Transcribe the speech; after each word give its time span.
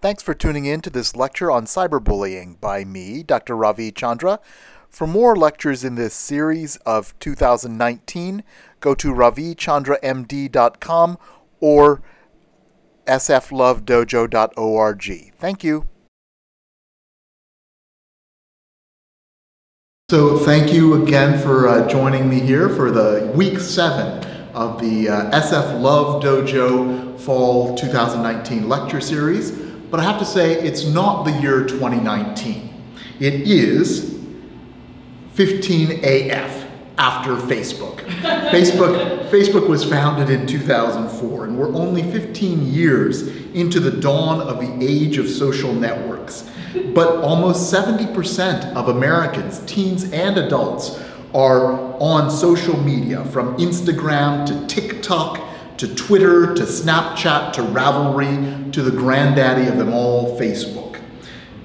Thanks 0.00 0.22
for 0.22 0.32
tuning 0.32 0.64
in 0.64 0.80
to 0.82 0.90
this 0.90 1.16
lecture 1.16 1.50
on 1.50 1.64
cyberbullying 1.64 2.60
by 2.60 2.84
me, 2.84 3.24
Dr. 3.24 3.56
Ravi 3.56 3.90
Chandra. 3.90 4.38
For 4.88 5.08
more 5.08 5.34
lectures 5.34 5.82
in 5.82 5.96
this 5.96 6.14
series 6.14 6.76
of 6.86 7.18
2019, 7.18 8.44
go 8.78 8.94
to 8.94 9.08
ravichandramd.com 9.08 11.18
or 11.58 12.00
sflovedojo.org. 13.06 15.32
Thank 15.36 15.64
you. 15.64 15.88
So, 20.10 20.38
thank 20.38 20.72
you 20.72 21.02
again 21.02 21.40
for 21.40 21.66
uh, 21.66 21.88
joining 21.88 22.30
me 22.30 22.38
here 22.38 22.68
for 22.68 22.92
the 22.92 23.32
week 23.34 23.58
seven 23.58 24.24
of 24.54 24.80
the 24.80 25.08
uh, 25.08 25.40
SF 25.40 25.80
Love 25.80 26.22
Dojo 26.22 27.18
Fall 27.18 27.76
2019 27.76 28.68
lecture 28.68 29.00
series. 29.00 29.67
But 29.90 30.00
I 30.00 30.02
have 30.02 30.18
to 30.18 30.24
say, 30.24 30.54
it's 30.54 30.84
not 30.84 31.24
the 31.24 31.32
year 31.40 31.64
2019. 31.64 32.68
It 33.20 33.34
is 33.34 34.18
15 35.34 36.00
AF 36.04 36.66
after 36.98 37.36
Facebook. 37.36 37.96
Facebook, 38.50 39.30
Facebook 39.30 39.68
was 39.68 39.84
founded 39.84 40.30
in 40.30 40.46
2004, 40.46 41.44
and 41.44 41.58
we're 41.58 41.74
only 41.74 42.02
15 42.02 42.66
years 42.66 43.28
into 43.54 43.80
the 43.80 43.90
dawn 43.90 44.40
of 44.40 44.60
the 44.60 44.86
age 44.86 45.16
of 45.16 45.28
social 45.28 45.72
networks. 45.72 46.50
But 46.94 47.22
almost 47.22 47.72
70% 47.72 48.74
of 48.74 48.88
Americans, 48.88 49.60
teens 49.60 50.12
and 50.12 50.36
adults, 50.36 51.00
are 51.34 51.72
on 52.00 52.30
social 52.30 52.78
media 52.80 53.24
from 53.26 53.56
Instagram 53.58 54.46
to 54.46 54.66
TikTok 54.66 55.47
to 55.78 55.94
Twitter 55.94 56.54
to 56.54 56.62
Snapchat 56.64 57.52
to 57.54 57.62
Ravelry 57.62 58.72
to 58.72 58.82
the 58.82 58.90
granddaddy 58.90 59.68
of 59.68 59.78
them 59.78 59.92
all, 59.92 60.38
Facebook. 60.38 61.00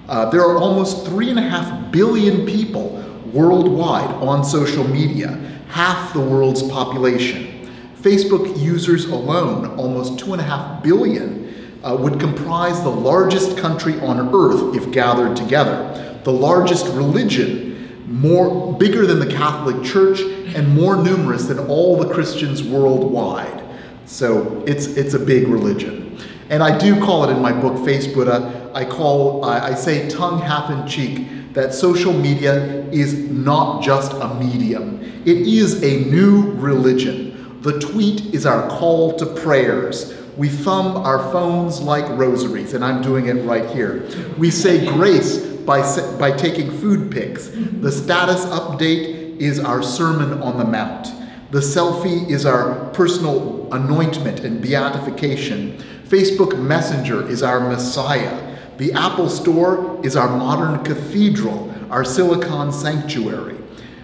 Uh, 0.08 0.30
there 0.30 0.41
are 0.41 0.58
almost 0.58 1.05
three 1.05 1.30
and 1.31 1.39
a 1.39 1.41
half 1.41 1.92
billion 1.92 2.45
people 2.45 3.03
worldwide 3.33 4.11
on 4.16 4.45
social 4.45 4.88
media, 4.88 5.30
half 5.70 6.14
the 6.14 6.20
world's 6.20 6.61
population. 6.61 7.67
Facebook 8.02 8.59
users 8.61 9.05
alone, 9.05 9.66
almost 9.78 10.20
two 10.20 10.33
and 10.33 10.42
a 10.42 10.45
half 10.45 10.83
billion, 10.83 11.80
uh, 11.83 11.95
would 11.95 12.20
comprise 12.20 12.83
the 12.83 12.89
largest 12.89 13.58
country 13.58 14.00
on 14.02 14.33
earth 14.36 14.75
if 14.75 14.92
gathered 14.92 15.36
together, 15.36 16.20
the 16.23 16.31
largest 16.31 16.86
religion 16.94 17.72
more 18.05 18.77
bigger 18.77 19.08
than 19.08 19.20
the 19.20 19.25
Catholic 19.25 19.83
Church 19.83 20.22
and 20.55 20.75
more 20.75 20.95
numerous 20.95 21.45
than 21.45 21.58
all 21.58 21.98
the 21.98 22.14
Christians 22.14 22.61
worldwide. 22.61 23.62
So 24.05 24.63
it's 24.65 24.87
it's 24.87 25.13
a 25.13 25.19
big 25.19 25.47
religion. 25.47 26.17
And 26.49 26.61
I 26.61 26.77
do 26.77 26.99
call 26.99 27.23
it 27.23 27.31
in 27.31 27.41
my 27.41 27.51
book 27.51 27.83
Face 27.85 28.07
Buddha, 28.07 28.71
I 28.73 28.85
call 28.85 29.45
I, 29.45 29.69
I 29.69 29.73
say 29.73 30.09
tongue 30.09 30.39
half 30.41 30.69
in 30.69 30.87
cheek 30.87 31.53
that 31.53 31.73
social 31.73 32.13
media 32.13 32.83
is 32.89 33.13
not 33.29 33.83
just 33.83 34.11
a 34.13 34.33
medium. 34.35 35.01
It 35.25 35.47
is 35.47 35.83
a 35.83 36.09
new 36.09 36.51
religion. 36.53 37.61
The 37.61 37.79
tweet 37.79 38.33
is 38.33 38.45
our 38.45 38.67
call 38.69 39.15
to 39.17 39.25
prayers. 39.25 40.13
We 40.35 40.49
thumb 40.49 40.97
our 40.97 41.19
phones 41.31 41.79
like 41.79 42.05
rosaries, 42.17 42.73
and 42.73 42.83
I'm 42.83 43.01
doing 43.01 43.27
it 43.27 43.35
right 43.45 43.69
here. 43.69 44.09
We 44.37 44.49
say 44.49 44.85
grace 44.85 45.37
by, 45.37 45.81
by 46.17 46.31
taking 46.31 46.71
food 46.71 47.11
pics. 47.11 47.49
The 47.49 47.91
status 47.91 48.43
update 48.45 49.37
is 49.37 49.59
our 49.59 49.83
Sermon 49.83 50.41
on 50.41 50.57
the 50.57 50.65
Mount. 50.65 51.07
The 51.53 51.59
selfie 51.59 52.31
is 52.31 52.47
our 52.47 52.89
personal 52.93 53.71
anointment 53.71 54.39
and 54.39 54.59
beatification. 54.59 55.77
Facebook 56.03 56.59
Messenger 56.59 57.29
is 57.29 57.43
our 57.43 57.59
Messiah. 57.59 58.57
The 58.77 58.91
Apple 58.93 59.29
Store 59.29 60.03
is 60.03 60.15
our 60.15 60.35
modern 60.35 60.83
cathedral, 60.83 61.71
our 61.91 62.03
silicon 62.03 62.71
sanctuary. 62.71 63.59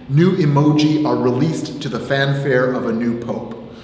New 0.08 0.36
emoji 0.36 1.04
are 1.04 1.16
released 1.16 1.82
to 1.82 1.88
the 1.88 1.98
fanfare 1.98 2.72
of 2.72 2.86
a 2.86 2.92
new 2.92 3.18
pope. 3.18 3.74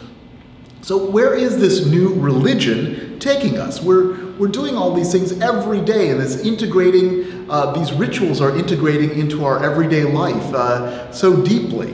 So, 0.83 1.11
where 1.11 1.35
is 1.35 1.59
this 1.59 1.87
new 1.87 2.15
religion 2.15 3.19
taking 3.19 3.59
us? 3.59 3.83
We're, 3.83 4.33
we're 4.37 4.47
doing 4.47 4.77
all 4.77 4.95
these 4.95 5.11
things 5.11 5.41
every 5.41 5.81
day, 5.81 6.11
and 6.11 6.23
it's 6.23 6.37
integrating, 6.37 7.51
uh, 7.51 7.73
these 7.73 7.93
rituals 7.93 8.41
are 8.41 8.57
integrating 8.57 9.19
into 9.19 9.45
our 9.45 9.61
everyday 9.65 10.05
life 10.05 10.55
uh, 10.55 11.11
so 11.11 11.45
deeply. 11.45 11.93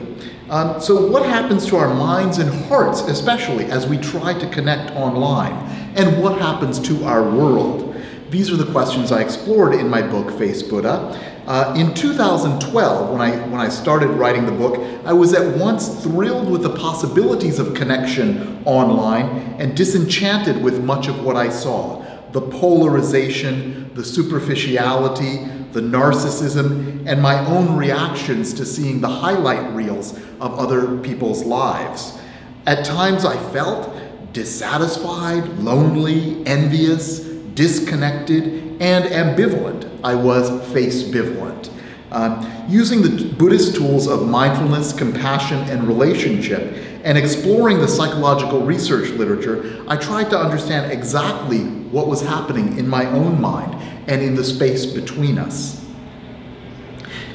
Um, 0.49 0.81
so, 0.81 1.07
what 1.07 1.25
happens 1.25 1.65
to 1.67 1.77
our 1.77 1.93
minds 1.93 2.37
and 2.37 2.49
hearts, 2.65 3.01
especially 3.01 3.65
as 3.65 3.87
we 3.87 3.97
try 3.97 4.37
to 4.37 4.47
connect 4.49 4.91
online? 4.91 5.53
And 5.95 6.21
what 6.21 6.39
happens 6.39 6.79
to 6.81 7.05
our 7.05 7.23
world? 7.23 7.95
These 8.29 8.51
are 8.51 8.57
the 8.57 8.69
questions 8.71 9.11
I 9.11 9.21
explored 9.21 9.73
in 9.73 9.87
my 9.87 10.01
book, 10.01 10.37
Face 10.37 10.61
Buddha. 10.61 11.17
Uh, 11.45 11.73
in 11.77 11.93
2012, 11.93 13.09
when 13.11 13.21
I, 13.21 13.37
when 13.47 13.59
I 13.59 13.69
started 13.69 14.07
writing 14.07 14.45
the 14.45 14.51
book, 14.51 14.79
I 15.05 15.13
was 15.13 15.33
at 15.33 15.57
once 15.57 16.03
thrilled 16.03 16.49
with 16.49 16.63
the 16.63 16.75
possibilities 16.75 17.59
of 17.59 17.73
connection 17.73 18.63
online 18.65 19.55
and 19.59 19.77
disenchanted 19.77 20.61
with 20.63 20.83
much 20.83 21.07
of 21.07 21.23
what 21.23 21.35
I 21.35 21.49
saw 21.49 22.03
the 22.31 22.41
polarization, 22.41 23.93
the 23.93 24.03
superficiality, 24.03 25.37
the 25.73 25.81
narcissism, 25.81 27.05
and 27.07 27.21
my 27.21 27.43
own 27.45 27.75
reactions 27.75 28.53
to 28.53 28.65
seeing 28.65 29.01
the 29.01 29.09
highlight 29.09 29.73
reels 29.73 30.17
of 30.39 30.57
other 30.59 30.97
people's 30.99 31.43
lives. 31.43 32.19
At 32.65 32.85
times 32.85 33.25
I 33.25 33.35
felt 33.51 33.93
dissatisfied, 34.33 35.47
lonely, 35.59 36.45
envious, 36.45 37.19
disconnected, 37.19 38.81
and 38.81 39.05
ambivalent. 39.05 39.89
I 40.03 40.15
was 40.15 40.49
face 40.71 41.03
bivalent. 41.03 41.69
Um, 42.11 42.47
using 42.69 43.01
the 43.01 43.33
Buddhist 43.33 43.75
tools 43.75 44.07
of 44.07 44.27
mindfulness, 44.27 44.93
compassion, 44.93 45.57
and 45.69 45.87
relationship, 45.87 46.77
and 47.03 47.17
exploring 47.17 47.79
the 47.79 47.87
psychological 47.87 48.61
research 48.61 49.09
literature, 49.09 49.83
I 49.87 49.97
tried 49.97 50.29
to 50.29 50.37
understand 50.37 50.91
exactly 50.91 51.63
what 51.89 52.07
was 52.07 52.21
happening 52.21 52.77
in 52.77 52.87
my 52.87 53.05
own 53.07 53.41
mind 53.41 53.82
and 54.07 54.21
in 54.21 54.35
the 54.35 54.43
space 54.43 54.85
between 54.85 55.37
us. 55.37 55.83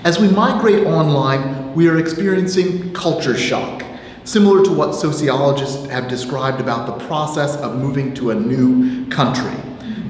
As 0.05 0.19
we 0.19 0.29
migrate 0.29 0.87
online, 0.87 1.75
we 1.75 1.89
are 1.89 1.99
experiencing 1.99 2.93
culture 2.93 3.37
shock, 3.37 3.83
similar 4.25 4.65
to 4.65 4.73
what 4.73 4.95
sociologists 4.95 5.87
have 5.91 6.09
described 6.09 6.61
about 6.61 6.87
the 6.87 7.07
process 7.07 7.57
of 7.57 7.77
moving 7.77 8.15
to 8.15 8.31
a 8.31 8.35
new 8.35 9.09
country. 9.09 9.57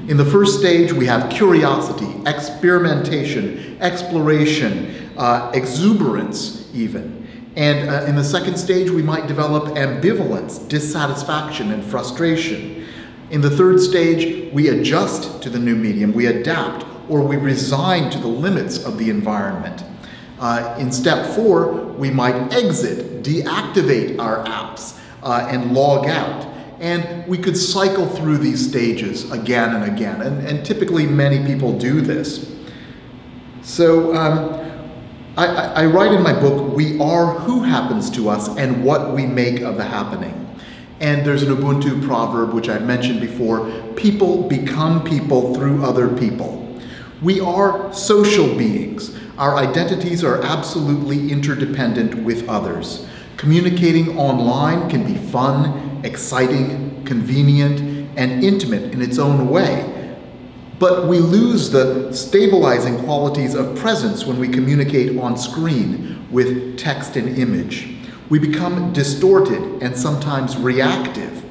In 0.07 0.17
the 0.17 0.25
first 0.25 0.59
stage, 0.59 0.91
we 0.91 1.05
have 1.05 1.29
curiosity, 1.29 2.09
experimentation, 2.25 3.77
exploration, 3.81 5.11
uh, 5.17 5.51
exuberance, 5.53 6.67
even. 6.73 7.27
And 7.55 7.89
uh, 7.89 8.05
in 8.05 8.15
the 8.15 8.23
second 8.23 8.57
stage, 8.57 8.89
we 8.89 9.01
might 9.01 9.27
develop 9.27 9.75
ambivalence, 9.75 10.67
dissatisfaction, 10.67 11.71
and 11.71 11.83
frustration. 11.83 12.78
In 13.29 13.41
the 13.41 13.49
third 13.49 13.79
stage, 13.79 14.51
we 14.51 14.69
adjust 14.69 15.43
to 15.43 15.49
the 15.49 15.59
new 15.59 15.75
medium, 15.75 16.13
we 16.13 16.25
adapt, 16.25 16.85
or 17.09 17.21
we 17.21 17.37
resign 17.37 18.09
to 18.11 18.17
the 18.17 18.27
limits 18.27 18.83
of 18.83 18.97
the 18.97 19.09
environment. 19.09 19.83
Uh, 20.39 20.75
in 20.79 20.91
step 20.91 21.35
four, 21.35 21.73
we 21.73 22.09
might 22.09 22.53
exit, 22.53 23.23
deactivate 23.23 24.19
our 24.19 24.43
apps, 24.45 24.99
uh, 25.21 25.47
and 25.51 25.73
log 25.73 26.07
out. 26.07 26.45
And 26.79 27.27
we 27.27 27.37
could 27.37 27.57
cycle 27.57 28.07
through 28.07 28.37
these 28.37 28.67
stages 28.67 29.29
again 29.31 29.75
and 29.75 29.93
again, 29.93 30.21
and, 30.21 30.47
and 30.47 30.65
typically 30.65 31.05
many 31.05 31.45
people 31.45 31.77
do 31.77 32.01
this. 32.01 32.55
So 33.61 34.15
um, 34.15 34.89
I, 35.37 35.45
I, 35.45 35.83
I 35.83 35.85
write 35.85 36.13
in 36.13 36.23
my 36.23 36.33
book, 36.33 36.75
we 36.75 36.99
are 36.99 37.33
who 37.33 37.61
happens 37.61 38.09
to 38.11 38.29
us 38.29 38.47
and 38.57 38.83
what 38.83 39.13
we 39.13 39.25
make 39.25 39.61
of 39.61 39.77
the 39.77 39.83
happening. 39.83 40.48
And 40.99 41.25
there's 41.25 41.43
an 41.43 41.55
Ubuntu 41.55 42.05
proverb, 42.05 42.53
which 42.53 42.67
I've 42.67 42.85
mentioned 42.85 43.21
before 43.21 43.69
people 43.95 44.47
become 44.47 45.03
people 45.03 45.55
through 45.55 45.83
other 45.83 46.07
people. 46.17 46.77
We 47.21 47.39
are 47.39 47.91
social 47.93 48.47
beings. 48.57 49.17
Our 49.37 49.55
identities 49.55 50.23
are 50.23 50.41
absolutely 50.41 51.31
interdependent 51.31 52.23
with 52.23 52.47
others. 52.49 53.07
Communicating 53.37 54.17
online 54.17 54.89
can 54.89 55.05
be 55.05 55.17
fun 55.17 55.89
exciting, 56.03 57.03
convenient, 57.05 57.79
and 58.17 58.43
intimate 58.43 58.93
in 58.93 59.01
its 59.01 59.17
own 59.17 59.49
way. 59.49 60.17
But 60.77 61.07
we 61.07 61.19
lose 61.19 61.69
the 61.69 62.13
stabilizing 62.13 63.03
qualities 63.03 63.53
of 63.53 63.77
presence 63.77 64.25
when 64.25 64.39
we 64.39 64.47
communicate 64.47 65.17
on 65.19 65.37
screen 65.37 66.25
with 66.31 66.77
text 66.77 67.17
and 67.17 67.37
image. 67.37 67.98
We 68.29 68.37
become 68.37 68.93
distorted 68.93 69.81
and 69.81 69.97
sometimes 69.97 70.55
reactive. 70.55 71.43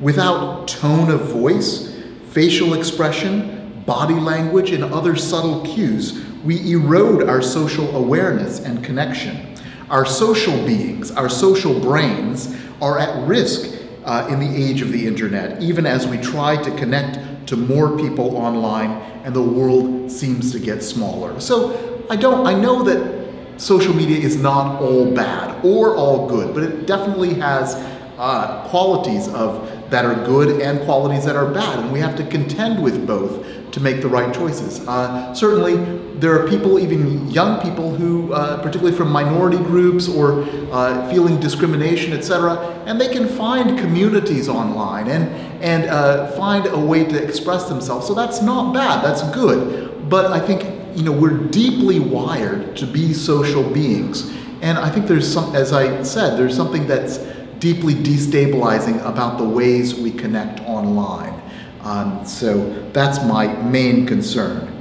Without 0.00 0.68
tone 0.68 1.10
of 1.10 1.22
voice, 1.30 1.96
facial 2.30 2.74
expression, 2.74 3.82
body 3.86 4.14
language, 4.14 4.70
and 4.70 4.84
other 4.84 5.16
subtle 5.16 5.64
cues, 5.64 6.22
we 6.44 6.72
erode 6.72 7.28
our 7.28 7.40
social 7.40 7.96
awareness 7.96 8.60
and 8.60 8.84
connection. 8.84 9.54
Our 9.88 10.04
social 10.04 10.54
beings, 10.66 11.10
our 11.10 11.30
social 11.30 11.80
brains, 11.80 12.54
are 12.82 12.98
at 12.98 13.26
risk 13.26 13.82
uh, 14.04 14.28
in 14.30 14.38
the 14.38 14.64
age 14.64 14.82
of 14.82 14.92
the 14.92 15.06
internet, 15.06 15.62
even 15.62 15.86
as 15.86 16.06
we 16.06 16.18
try 16.18 16.62
to 16.62 16.70
connect 16.76 17.46
to 17.48 17.56
more 17.56 17.96
people 17.96 18.36
online, 18.36 18.90
and 19.24 19.34
the 19.34 19.42
world 19.42 20.10
seems 20.10 20.52
to 20.52 20.58
get 20.58 20.82
smaller. 20.82 21.40
So 21.40 22.04
I 22.10 22.16
don't. 22.16 22.46
I 22.46 22.54
know 22.54 22.82
that 22.82 23.25
social 23.56 23.94
media 23.94 24.18
is 24.18 24.36
not 24.36 24.80
all 24.80 25.10
bad 25.14 25.64
or 25.64 25.96
all 25.96 26.28
good, 26.28 26.54
but 26.54 26.62
it 26.62 26.86
definitely 26.86 27.34
has 27.34 27.74
uh, 28.18 28.66
qualities 28.68 29.28
of 29.28 29.72
that 29.90 30.04
are 30.04 30.14
good 30.26 30.60
and 30.60 30.80
qualities 30.84 31.24
that 31.24 31.36
are 31.36 31.52
bad, 31.52 31.78
and 31.78 31.92
we 31.92 32.00
have 32.00 32.16
to 32.16 32.26
contend 32.26 32.82
with 32.82 33.06
both 33.06 33.44
to 33.70 33.80
make 33.80 34.00
the 34.00 34.08
right 34.08 34.34
choices. 34.34 34.80
Uh, 34.88 35.32
certainly, 35.34 35.76
there 36.18 36.32
are 36.32 36.48
people, 36.48 36.78
even 36.78 37.30
young 37.30 37.60
people, 37.60 37.94
who, 37.94 38.32
uh, 38.32 38.60
particularly 38.62 38.96
from 38.96 39.12
minority 39.12 39.58
groups 39.58 40.08
or 40.08 40.42
uh, 40.72 41.08
feeling 41.10 41.38
discrimination, 41.38 42.12
etc., 42.12 42.56
and 42.86 43.00
they 43.00 43.08
can 43.08 43.28
find 43.28 43.78
communities 43.78 44.48
online 44.48 45.08
and 45.08 45.24
and 45.62 45.84
uh, 45.84 46.26
find 46.32 46.66
a 46.66 46.78
way 46.78 47.04
to 47.04 47.22
express 47.22 47.68
themselves. 47.68 48.06
So 48.06 48.14
that's 48.14 48.42
not 48.42 48.74
bad. 48.74 49.04
That's 49.04 49.22
good. 49.34 50.08
But 50.08 50.26
I 50.32 50.38
think 50.38 50.75
you 50.96 51.02
know 51.02 51.12
we're 51.12 51.36
deeply 51.48 52.00
wired 52.00 52.76
to 52.78 52.86
be 52.86 53.12
social 53.12 53.62
beings, 53.62 54.30
and 54.62 54.78
I 54.78 54.90
think 54.90 55.06
there's 55.06 55.30
some, 55.30 55.54
as 55.54 55.72
I 55.72 56.02
said, 56.02 56.38
there's 56.38 56.56
something 56.56 56.86
that's 56.86 57.18
deeply 57.58 57.94
destabilizing 57.94 59.04
about 59.06 59.38
the 59.38 59.48
ways 59.48 59.94
we 59.94 60.10
connect 60.10 60.60
online. 60.60 61.40
Um, 61.82 62.24
so 62.24 62.70
that's 62.92 63.22
my 63.24 63.46
main 63.46 64.06
concern. 64.06 64.72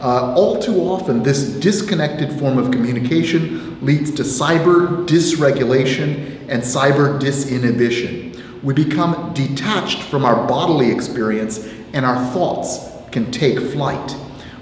Uh, 0.00 0.34
all 0.34 0.60
too 0.60 0.80
often, 0.80 1.22
this 1.22 1.42
disconnected 1.42 2.32
form 2.38 2.56
of 2.56 2.70
communication 2.70 3.84
leads 3.84 4.10
to 4.12 4.22
cyber 4.22 5.06
dysregulation 5.06 6.40
and 6.48 6.62
cyber 6.62 7.20
disinhibition. 7.20 8.62
We 8.62 8.74
become 8.74 9.34
detached 9.34 10.02
from 10.02 10.24
our 10.24 10.46
bodily 10.46 10.90
experience, 10.90 11.66
and 11.92 12.06
our 12.06 12.32
thoughts 12.32 12.78
can 13.10 13.30
take 13.30 13.58
flight. 13.58 14.16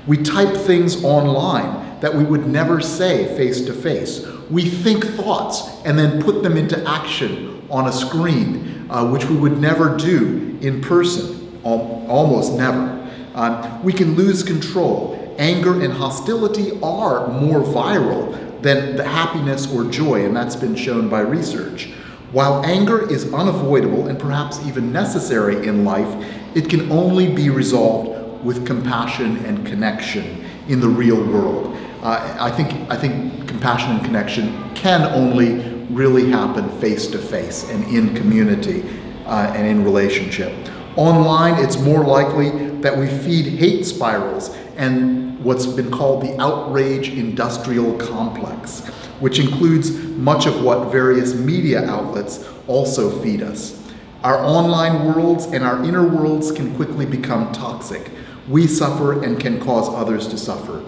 We 0.06 0.18
type 0.18 0.56
things 0.56 1.02
online 1.04 2.00
that 2.00 2.14
we 2.14 2.24
would 2.24 2.46
never 2.46 2.80
say 2.80 3.36
face 3.36 3.62
to 3.62 3.72
face. 3.72 4.24
We 4.50 4.68
think 4.68 5.04
thoughts 5.04 5.84
and 5.84 5.98
then 5.98 6.22
put 6.22 6.42
them 6.42 6.56
into 6.56 6.82
action 6.88 7.66
on 7.70 7.88
a 7.88 7.92
screen, 7.92 8.86
uh, 8.88 9.10
which 9.10 9.24
we 9.24 9.36
would 9.36 9.58
never 9.58 9.96
do 9.96 10.56
in 10.60 10.80
person, 10.80 11.60
al- 11.64 12.06
almost 12.08 12.52
never. 12.52 12.92
Um, 13.34 13.82
we 13.82 13.92
can 13.92 14.14
lose 14.14 14.42
control. 14.42 15.34
Anger 15.38 15.82
and 15.82 15.92
hostility 15.92 16.80
are 16.82 17.28
more 17.28 17.60
viral 17.60 18.62
than 18.62 18.96
the 18.96 19.04
happiness 19.04 19.70
or 19.72 19.84
joy, 19.84 20.24
and 20.24 20.34
that's 20.34 20.56
been 20.56 20.76
shown 20.76 21.08
by 21.08 21.20
research. 21.20 21.90
While 22.32 22.64
anger 22.64 23.10
is 23.10 23.32
unavoidable 23.32 24.08
and 24.08 24.18
perhaps 24.18 24.64
even 24.66 24.92
necessary 24.92 25.66
in 25.66 25.84
life, 25.84 26.08
it 26.54 26.68
can 26.68 26.90
only 26.90 27.32
be 27.32 27.50
resolved 27.50 28.15
with 28.46 28.64
compassion 28.64 29.44
and 29.44 29.66
connection 29.66 30.44
in 30.68 30.78
the 30.78 30.88
real 30.88 31.16
world. 31.16 31.76
Uh, 32.02 32.36
I 32.38 32.50
think 32.50 32.72
I 32.88 32.96
think 32.96 33.48
compassion 33.48 33.90
and 33.96 34.04
connection 34.04 34.72
can 34.74 35.02
only 35.02 35.74
really 35.90 36.30
happen 36.30 36.68
face 36.80 37.08
to 37.08 37.18
face 37.18 37.68
and 37.70 37.84
in 37.84 38.14
community 38.14 38.84
uh, 39.26 39.52
and 39.56 39.66
in 39.66 39.84
relationship. 39.84 40.52
Online, 40.96 41.62
it's 41.62 41.78
more 41.80 42.04
likely 42.04 42.50
that 42.80 42.96
we 42.96 43.08
feed 43.08 43.58
hate 43.58 43.84
spirals 43.84 44.50
and 44.76 45.42
what's 45.44 45.66
been 45.66 45.90
called 45.90 46.22
the 46.22 46.40
outrage 46.40 47.08
industrial 47.08 47.98
complex, 47.98 48.86
which 49.20 49.38
includes 49.40 49.90
much 49.90 50.46
of 50.46 50.62
what 50.62 50.92
various 50.92 51.34
media 51.34 51.84
outlets 51.84 52.48
also 52.68 53.10
feed 53.22 53.42
us. 53.42 53.82
Our 54.22 54.44
online 54.44 55.04
worlds 55.04 55.46
and 55.46 55.64
our 55.64 55.84
inner 55.84 56.06
worlds 56.06 56.50
can 56.50 56.74
quickly 56.76 57.06
become 57.06 57.52
toxic. 57.52 58.10
We 58.48 58.66
suffer 58.66 59.22
and 59.22 59.38
can 59.40 59.60
cause 59.60 59.88
others 59.88 60.28
to 60.28 60.38
suffer. 60.38 60.84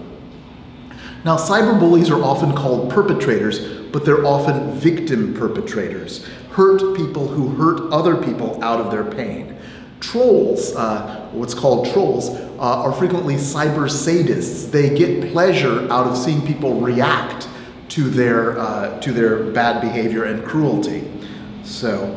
Now, 1.25 1.35
cyberbullies 1.35 2.09
are 2.09 2.23
often 2.23 2.53
called 2.55 2.89
perpetrators, 2.89 3.59
but 3.91 4.05
they're 4.05 4.25
often 4.25 4.71
victim 4.71 5.33
perpetrators, 5.33 6.25
hurt 6.51 6.95
people 6.95 7.27
who 7.27 7.49
hurt 7.49 7.91
other 7.91 8.15
people 8.15 8.63
out 8.63 8.79
of 8.79 8.91
their 8.91 9.03
pain. 9.03 9.57
Trolls, 9.99 10.73
uh, 10.75 11.27
what's 11.33 11.53
called 11.53 11.91
trolls, 11.91 12.29
uh, 12.29 12.61
are 12.61 12.93
frequently 12.93 13.35
cyber 13.35 13.89
sadists. 13.89 14.71
They 14.71 14.95
get 14.95 15.33
pleasure 15.33 15.91
out 15.91 16.07
of 16.07 16.17
seeing 16.17 16.45
people 16.45 16.79
react 16.79 17.49
to 17.89 18.03
their, 18.09 18.57
uh, 18.57 18.99
to 19.01 19.11
their 19.11 19.51
bad 19.51 19.81
behavior 19.81 20.23
and 20.23 20.45
cruelty. 20.45 21.09
So, 21.63 22.15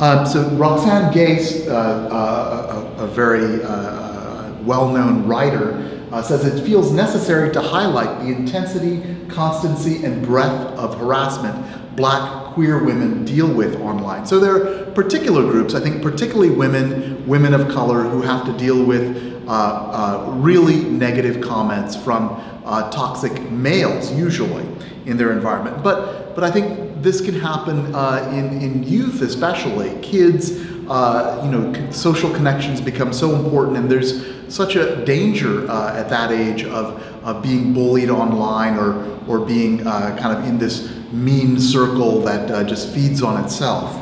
um, 0.00 0.26
so 0.26 0.48
Roxane 0.50 1.12
Gay, 1.12 1.66
uh, 1.68 1.72
uh, 1.72 2.94
a, 2.98 3.04
a, 3.04 3.06
very 3.06 3.62
uh, 3.62 4.52
well 4.62 4.90
known 4.92 5.26
writer, 5.26 6.06
uh, 6.10 6.22
says 6.22 6.44
it 6.44 6.64
feels 6.64 6.90
necessary 6.90 7.52
to 7.52 7.60
highlight 7.60 8.20
the 8.20 8.26
intensity, 8.26 9.02
constancy, 9.28 10.04
and 10.04 10.24
breadth 10.24 10.76
of 10.78 10.98
harassment 10.98 11.96
black 11.96 12.54
queer 12.54 12.82
women 12.82 13.24
deal 13.24 13.52
with 13.52 13.76
online. 13.80 14.24
So 14.26 14.40
there 14.40 14.54
are 14.56 14.84
particular 14.92 15.42
groups, 15.42 15.74
I 15.74 15.80
think 15.80 16.02
particularly 16.02 16.50
women, 16.50 17.26
women 17.26 17.54
of 17.54 17.68
color, 17.68 18.02
who 18.02 18.22
have 18.22 18.44
to 18.46 18.56
deal 18.56 18.84
with 18.84 19.46
uh, 19.46 19.52
uh, 19.52 20.32
really 20.36 20.84
negative 20.84 21.42
comments 21.42 21.94
from 21.94 22.30
uh, 22.64 22.90
toxic 22.90 23.50
males, 23.50 24.12
usually, 24.12 24.66
in 25.06 25.16
their 25.16 25.32
environment. 25.32 25.82
But, 25.82 26.34
but 26.34 26.44
I 26.44 26.50
think 26.50 26.89
this 27.02 27.20
can 27.20 27.34
happen 27.34 27.94
uh, 27.94 28.30
in, 28.32 28.60
in 28.60 28.82
youth, 28.82 29.22
especially. 29.22 29.98
Kids, 30.00 30.52
uh, 30.88 31.40
you 31.44 31.50
know, 31.50 31.90
social 31.90 32.32
connections 32.32 32.80
become 32.80 33.12
so 33.12 33.34
important, 33.34 33.76
and 33.76 33.90
there's 33.90 34.26
such 34.52 34.76
a 34.76 35.04
danger 35.04 35.70
uh, 35.70 35.96
at 35.96 36.08
that 36.10 36.32
age 36.32 36.64
of, 36.64 37.00
of 37.24 37.42
being 37.42 37.72
bullied 37.72 38.10
online 38.10 38.76
or, 38.76 39.18
or 39.28 39.38
being 39.38 39.86
uh, 39.86 40.16
kind 40.20 40.36
of 40.36 40.44
in 40.46 40.58
this 40.58 40.94
mean 41.12 41.58
circle 41.58 42.20
that 42.22 42.50
uh, 42.50 42.64
just 42.64 42.92
feeds 42.92 43.22
on 43.22 43.42
itself. 43.42 43.94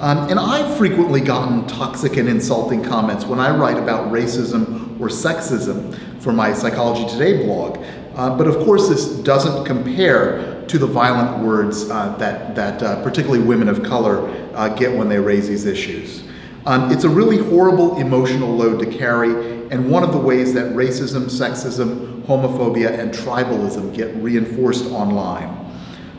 Um, 0.00 0.28
and 0.28 0.38
I've 0.38 0.76
frequently 0.76 1.20
gotten 1.20 1.66
toxic 1.66 2.16
and 2.16 2.28
insulting 2.28 2.82
comments 2.82 3.24
when 3.24 3.38
I 3.38 3.56
write 3.56 3.78
about 3.78 4.12
racism 4.12 5.00
or 5.00 5.08
sexism 5.08 5.96
for 6.20 6.32
my 6.32 6.52
Psychology 6.52 7.08
Today 7.10 7.44
blog. 7.44 7.78
Uh, 8.14 8.36
but 8.36 8.46
of 8.46 8.56
course, 8.64 8.88
this 8.88 9.06
doesn't 9.20 9.64
compare 9.64 10.53
to 10.68 10.78
the 10.78 10.86
violent 10.86 11.44
words 11.44 11.90
uh, 11.90 12.16
that, 12.16 12.54
that 12.54 12.82
uh, 12.82 13.02
particularly 13.02 13.42
women 13.42 13.68
of 13.68 13.82
color 13.82 14.28
get 14.76 14.96
when 14.96 15.08
they 15.08 15.18
raise 15.18 15.48
these 15.48 15.66
issues. 15.66 16.24
Um, 16.66 16.90
it's 16.90 17.04
a 17.04 17.08
really 17.08 17.36
horrible 17.36 17.98
emotional 17.98 18.56
load 18.56 18.80
to 18.80 18.86
carry, 18.86 19.30
and 19.70 19.90
one 19.90 20.02
of 20.02 20.12
the 20.12 20.18
ways 20.18 20.54
that 20.54 20.72
racism, 20.72 21.24
sexism, 21.24 22.22
homophobia, 22.22 22.98
and 22.98 23.12
tribalism 23.12 23.94
get 23.94 24.14
reinforced 24.16 24.86
online. 24.86 25.60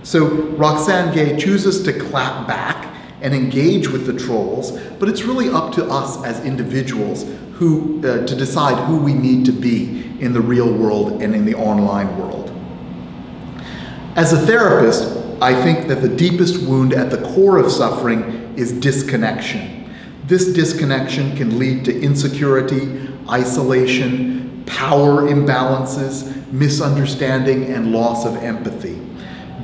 So 0.04 0.28
Roxane 0.52 1.16
Gay 1.16 1.36
chooses 1.36 1.82
to 1.84 1.94
clap 1.94 2.48
back 2.48 2.96
and 3.22 3.34
engage 3.34 3.88
with 3.88 4.06
the 4.06 4.14
trolls, 4.14 4.80
but 5.00 5.10
it's 5.10 5.24
really 5.24 5.50
up 5.50 5.74
to 5.74 5.86
us 5.86 6.24
as 6.24 6.46
individuals 6.46 7.26
who, 7.54 8.00
uh, 8.06 8.24
to 8.28 8.36
decide 8.36 8.78
who 8.86 8.98
we 8.98 9.16
need 9.16 9.46
to 9.46 9.52
be 9.52 10.16
in 10.20 10.32
the 10.32 10.42
real 10.42 10.72
world 10.72 11.24
and 11.24 11.34
in 11.34 11.44
the 11.44 11.56
online 11.56 12.16
world. 12.20 12.55
As 14.16 14.32
a 14.32 14.38
therapist, 14.38 15.04
I 15.42 15.62
think 15.62 15.90
that 15.90 16.02
the 16.02 16.08
deepest 16.08 16.66
wound 16.66 16.94
at 16.94 17.12
the 17.12 17.22
core 17.34 17.58
of 17.58 17.70
suffering 17.70 18.54
is 18.56 18.72
disconnection. 18.72 19.94
This 20.26 20.54
disconnection 20.54 21.36
can 21.36 21.60
lead 21.60 21.84
to 21.84 22.02
insecurity, 22.02 23.10
isolation, 23.30 24.64
power 24.66 25.24
imbalances, 25.24 26.50
misunderstanding, 26.54 27.66
and 27.66 27.92
loss 27.92 28.26
of 28.26 28.38
empathy. 28.38 29.02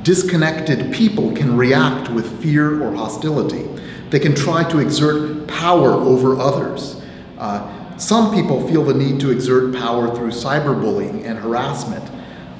Disconnected 0.02 0.92
people 0.92 1.32
can 1.32 1.56
react 1.56 2.10
with 2.10 2.42
fear 2.42 2.82
or 2.82 2.94
hostility. 2.94 3.66
They 4.10 4.18
can 4.18 4.34
try 4.34 4.68
to 4.68 4.80
exert 4.80 5.48
power 5.48 5.92
over 5.92 6.38
others. 6.38 7.00
Uh, 7.38 7.96
some 7.96 8.34
people 8.34 8.68
feel 8.68 8.84
the 8.84 8.92
need 8.92 9.18
to 9.20 9.30
exert 9.30 9.74
power 9.74 10.14
through 10.14 10.32
cyberbullying 10.32 11.24
and 11.24 11.38
harassment. 11.38 12.04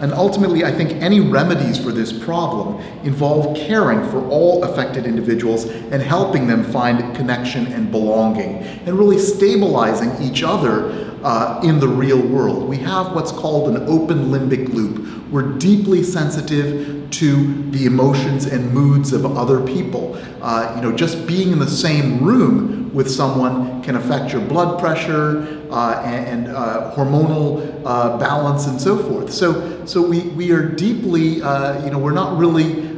And 0.02 0.12
ultimately, 0.12 0.64
I 0.64 0.72
think 0.72 1.00
any 1.00 1.20
remedies 1.20 1.78
for 1.78 1.92
this 1.92 2.12
problem 2.12 2.82
involve 3.04 3.56
caring 3.56 4.02
for 4.10 4.26
all 4.26 4.64
affected 4.64 5.06
individuals 5.06 5.64
and 5.64 6.02
helping 6.02 6.48
them 6.48 6.64
find 6.64 7.14
connection 7.14 7.68
and 7.68 7.88
belonging, 7.88 8.64
and 8.84 8.98
really 8.98 9.18
stabilizing 9.18 10.10
each 10.20 10.42
other 10.42 11.12
uh, 11.22 11.60
in 11.62 11.78
the 11.78 11.86
real 11.86 12.20
world. 12.20 12.68
We 12.68 12.78
have 12.78 13.14
what's 13.14 13.30
called 13.30 13.76
an 13.76 13.88
open 13.88 14.30
limbic 14.30 14.74
loop. 14.74 15.30
We're 15.30 15.56
deeply 15.56 16.02
sensitive 16.02 17.08
to 17.10 17.70
the 17.70 17.86
emotions 17.86 18.46
and 18.46 18.72
moods 18.74 19.12
of 19.12 19.24
other 19.38 19.64
people. 19.64 20.20
Uh, 20.40 20.72
you 20.74 20.82
know, 20.82 20.90
just 20.96 21.28
being 21.28 21.52
in 21.52 21.60
the 21.60 21.70
same 21.70 22.24
room 22.24 22.81
with 22.92 23.10
someone 23.10 23.82
can 23.82 23.96
affect 23.96 24.32
your 24.32 24.42
blood 24.42 24.78
pressure 24.78 25.64
uh, 25.70 26.02
and, 26.04 26.46
and 26.46 26.56
uh, 26.56 26.92
hormonal 26.94 27.82
uh, 27.84 28.18
balance 28.18 28.66
and 28.66 28.80
so 28.80 28.98
forth. 28.98 29.32
So, 29.32 29.84
so 29.86 30.06
we, 30.06 30.20
we 30.30 30.52
are 30.52 30.68
deeply, 30.68 31.42
uh, 31.42 31.84
you 31.84 31.90
know, 31.90 31.98
we're 31.98 32.12
not 32.12 32.38
really 32.38 32.92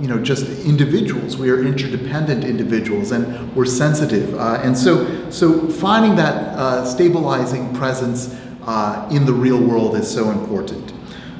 you 0.00 0.08
know 0.08 0.18
just 0.18 0.46
individuals. 0.64 1.36
We 1.36 1.50
are 1.50 1.62
interdependent 1.62 2.44
individuals, 2.44 3.12
and 3.12 3.54
we're 3.54 3.66
sensitive. 3.66 4.34
Uh, 4.34 4.60
and 4.62 4.76
so, 4.76 5.30
so 5.30 5.68
finding 5.68 6.16
that 6.16 6.34
uh, 6.58 6.84
stabilizing 6.84 7.74
presence 7.74 8.34
uh, 8.62 9.08
in 9.12 9.26
the 9.26 9.32
real 9.32 9.60
world 9.60 9.94
is 9.96 10.10
so 10.10 10.30
important. 10.30 10.92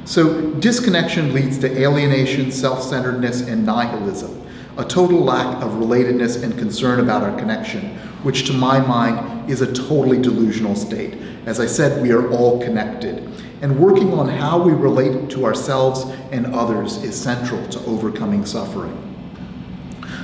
So 0.04 0.50
disconnection 0.54 1.32
leads 1.32 1.58
to 1.58 1.70
alienation, 1.80 2.50
self-centeredness, 2.50 3.42
and 3.42 3.64
nihilism, 3.64 4.42
a 4.76 4.84
total 4.84 5.20
lack 5.20 5.62
of 5.62 5.72
relatedness 5.72 6.42
and 6.42 6.58
concern 6.58 7.00
about 7.00 7.22
our 7.22 7.36
connection, 7.38 7.96
which 8.22 8.46
to 8.46 8.52
my 8.52 8.80
mind 8.80 9.50
is 9.50 9.60
a 9.60 9.72
totally 9.72 10.20
delusional 10.20 10.74
state. 10.74 11.14
As 11.46 11.60
I 11.60 11.66
said, 11.66 12.02
we 12.02 12.12
are 12.12 12.30
all 12.30 12.62
connected 12.62 13.30
and 13.62 13.78
working 13.78 14.12
on 14.14 14.28
how 14.28 14.60
we 14.60 14.72
relate 14.72 15.28
to 15.30 15.44
ourselves 15.44 16.04
and 16.32 16.46
others 16.54 17.02
is 17.02 17.20
central 17.20 17.66
to 17.68 17.78
overcoming 17.84 18.46
suffering. 18.46 18.96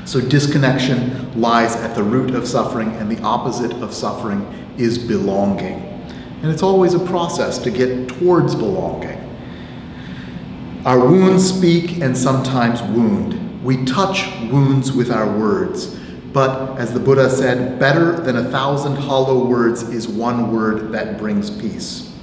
So, 0.07 0.21
disconnection 0.21 1.39
lies 1.39 1.75
at 1.77 1.97
the 1.97 2.03
root 2.03 2.35
of 2.35 2.47
suffering, 2.47 2.93
and 2.93 3.11
the 3.11 3.21
opposite 3.23 3.73
of 3.83 3.93
suffering 3.93 4.47
is 4.79 4.99
belonging. 4.99 5.83
And 6.43 6.53
it's 6.53 6.63
always 6.63 6.95
a 6.95 7.01
process 7.01 7.59
to 7.59 7.73
get 7.73 8.09
towards 8.09 8.55
belonging. 8.55 9.21
Our 10.85 11.01
wounds 11.01 11.49
speak 11.53 12.01
and 12.01 12.17
sometimes 12.17 12.81
wound. 12.83 13.35
We 13.67 13.85
touch 13.85 14.29
wounds 14.49 14.93
with 14.93 15.11
our 15.11 15.29
words. 15.37 15.87
But 16.33 16.79
as 16.79 16.95
the 16.95 17.01
Buddha 17.01 17.29
said, 17.29 17.81
better 17.81 18.13
than 18.13 18.37
a 18.37 18.45
thousand 18.45 18.95
hollow 18.95 19.45
words 19.45 19.83
is 19.83 20.07
one 20.07 20.55
word 20.55 20.93
that 20.93 21.19
brings 21.19 21.51
peace. 21.51 22.15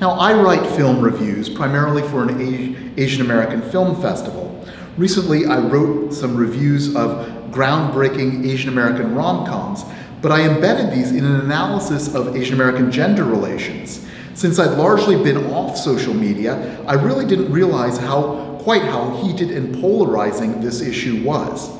Now, 0.00 0.12
I 0.12 0.32
write 0.32 0.66
film 0.74 1.02
reviews 1.02 1.50
primarily 1.50 2.00
for 2.00 2.22
an 2.22 2.94
Asian 2.96 3.20
American 3.20 3.60
Film 3.60 4.00
Festival. 4.00 4.64
Recently, 4.96 5.44
I 5.44 5.58
wrote 5.58 6.14
some 6.14 6.34
reviews 6.34 6.96
of 6.96 7.50
groundbreaking 7.50 8.46
Asian 8.48 8.70
American 8.70 9.14
rom 9.14 9.46
coms, 9.46 9.84
but 10.22 10.32
I 10.32 10.48
embedded 10.48 10.98
these 10.98 11.12
in 11.12 11.26
an 11.26 11.40
analysis 11.40 12.14
of 12.14 12.34
Asian 12.34 12.54
American 12.54 12.90
gender 12.90 13.24
relations. 13.24 14.02
Since 14.32 14.58
I'd 14.58 14.78
largely 14.78 15.22
been 15.22 15.52
off 15.52 15.76
social 15.76 16.14
media, 16.14 16.82
I 16.86 16.94
really 16.94 17.26
didn't 17.26 17.52
realize 17.52 17.98
how 17.98 18.55
quite 18.66 18.82
how 18.82 19.10
heated 19.22 19.52
and 19.52 19.80
polarizing 19.80 20.60
this 20.60 20.80
issue 20.80 21.22
was. 21.22 21.70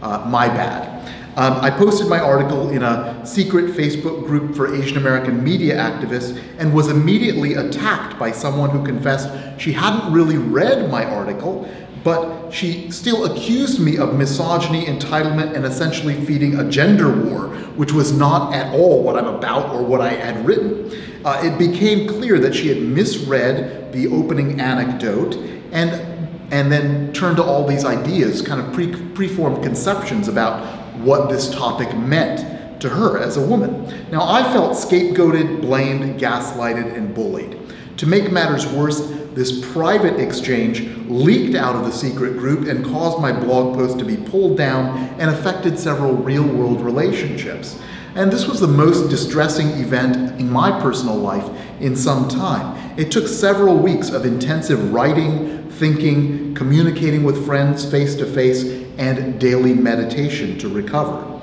Uh, 0.00 0.24
my 0.28 0.46
bad. 0.46 1.04
Um, 1.36 1.54
I 1.54 1.70
posted 1.70 2.06
my 2.06 2.20
article 2.20 2.70
in 2.70 2.84
a 2.84 3.26
secret 3.26 3.74
Facebook 3.74 4.24
group 4.24 4.54
for 4.54 4.72
Asian 4.72 4.96
American 4.96 5.42
media 5.42 5.74
activists 5.74 6.40
and 6.58 6.72
was 6.72 6.86
immediately 6.86 7.54
attacked 7.54 8.16
by 8.16 8.30
someone 8.30 8.70
who 8.70 8.86
confessed 8.86 9.28
she 9.60 9.72
hadn't 9.72 10.12
really 10.12 10.38
read 10.38 10.88
my 10.88 11.04
article, 11.04 11.68
but 12.04 12.52
she 12.52 12.92
still 12.92 13.24
accused 13.24 13.80
me 13.80 13.98
of 13.98 14.14
misogyny, 14.14 14.84
entitlement, 14.84 15.52
and 15.56 15.64
essentially 15.64 16.14
feeding 16.26 16.60
a 16.60 16.70
gender 16.70 17.10
war, 17.10 17.48
which 17.74 17.90
was 17.90 18.12
not 18.12 18.54
at 18.54 18.72
all 18.72 19.02
what 19.02 19.18
I'm 19.18 19.34
about 19.34 19.74
or 19.74 19.82
what 19.82 20.00
I 20.00 20.12
had 20.12 20.46
written. 20.46 20.92
Uh, 21.24 21.40
it 21.42 21.58
became 21.58 22.06
clear 22.06 22.38
that 22.38 22.54
she 22.54 22.68
had 22.68 22.80
misread 22.80 23.92
the 23.92 24.06
opening 24.06 24.60
anecdote 24.60 25.34
and 25.72 26.15
and 26.50 26.70
then 26.70 27.12
turn 27.12 27.36
to 27.36 27.42
all 27.42 27.66
these 27.66 27.84
ideas, 27.84 28.42
kind 28.42 28.60
of 28.60 28.72
pre- 28.72 28.94
preformed 29.12 29.62
conceptions 29.62 30.28
about 30.28 30.64
what 30.98 31.28
this 31.28 31.52
topic 31.52 31.94
meant 31.96 32.80
to 32.80 32.88
her 32.88 33.18
as 33.18 33.36
a 33.36 33.46
woman. 33.46 34.10
Now, 34.10 34.22
I 34.22 34.42
felt 34.52 34.76
scapegoated, 34.76 35.60
blamed, 35.60 36.20
gaslighted, 36.20 36.94
and 36.96 37.14
bullied. 37.14 37.58
To 37.98 38.06
make 38.06 38.30
matters 38.30 38.66
worse, 38.66 39.00
this 39.32 39.64
private 39.72 40.20
exchange 40.20 40.82
leaked 41.08 41.54
out 41.54 41.76
of 41.76 41.84
the 41.84 41.92
secret 41.92 42.38
group 42.38 42.68
and 42.68 42.84
caused 42.84 43.20
my 43.20 43.32
blog 43.32 43.74
post 43.74 43.98
to 43.98 44.04
be 44.04 44.16
pulled 44.16 44.56
down 44.56 44.98
and 45.18 45.30
affected 45.30 45.78
several 45.78 46.14
real 46.14 46.46
world 46.46 46.80
relationships. 46.80 47.78
And 48.14 48.32
this 48.32 48.46
was 48.46 48.60
the 48.60 48.66
most 48.66 49.10
distressing 49.10 49.68
event 49.72 50.40
in 50.40 50.50
my 50.50 50.80
personal 50.80 51.16
life 51.16 51.46
in 51.80 51.94
some 51.94 52.28
time. 52.28 52.98
It 52.98 53.10
took 53.10 53.28
several 53.28 53.76
weeks 53.76 54.10
of 54.10 54.24
intensive 54.24 54.92
writing, 54.92 55.55
thinking, 55.78 56.54
communicating 56.54 57.22
with 57.22 57.44
friends 57.46 57.88
face 57.90 58.14
to 58.16 58.26
face, 58.26 58.64
and 58.98 59.38
daily 59.38 59.74
meditation 59.74 60.58
to 60.58 60.68
recover. 60.68 61.36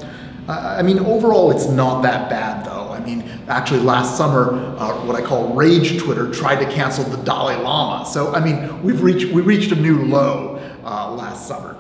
I 0.48 0.82
mean, 0.82 1.00
overall, 1.00 1.52
it's 1.52 1.68
not 1.68 2.02
that 2.02 2.30
bad, 2.30 2.66
though. 2.66 2.90
I 2.90 3.00
mean, 3.00 3.22
actually, 3.48 3.80
last 3.80 4.18
summer, 4.18 4.54
uh, 4.78 5.06
what 5.06 5.16
I 5.16 5.22
call 5.22 5.54
rage 5.54 6.02
Twitter 6.02 6.32
tried 6.32 6.58
to 6.58 6.70
cancel 6.70 7.06
the 7.06 7.18
Dalai 7.24 7.56
Lama. 7.56 8.06
So, 8.06 8.34
I 8.34 8.44
mean, 8.44 8.84
we've 8.84 9.02
reached 9.02 9.34
we 9.34 9.42
reached 9.42 9.72
a 9.72 9.76
new 9.76 10.04
low 10.04 10.60
uh, 10.84 11.12
last 11.14 11.48
summer. 11.48 11.78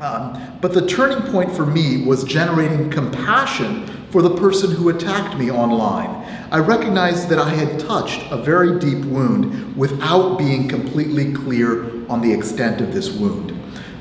Um, 0.00 0.58
but 0.60 0.72
the 0.72 0.86
turning 0.86 1.22
point 1.30 1.52
for 1.52 1.66
me 1.66 2.04
was 2.04 2.24
generating 2.24 2.90
compassion 2.90 3.99
for 4.10 4.22
the 4.22 4.36
person 4.36 4.72
who 4.72 4.88
attacked 4.88 5.38
me 5.38 5.50
online. 5.50 6.10
I 6.50 6.58
recognized 6.58 7.28
that 7.28 7.38
I 7.38 7.50
had 7.50 7.78
touched 7.78 8.22
a 8.30 8.36
very 8.36 8.78
deep 8.78 9.04
wound 9.04 9.76
without 9.76 10.36
being 10.36 10.68
completely 10.68 11.32
clear 11.32 11.84
on 12.08 12.20
the 12.20 12.32
extent 12.32 12.80
of 12.80 12.92
this 12.92 13.10
wound. 13.10 13.56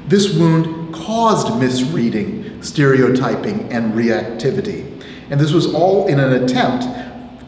This 0.08 0.36
wound 0.36 0.94
caused 0.94 1.60
misreading, 1.60 2.64
stereotyping, 2.64 3.72
and 3.72 3.94
reactivity. 3.94 4.86
And 5.30 5.40
this 5.40 5.52
was 5.52 5.72
all 5.74 6.08
in 6.08 6.20
an 6.20 6.44
attempt 6.44 6.86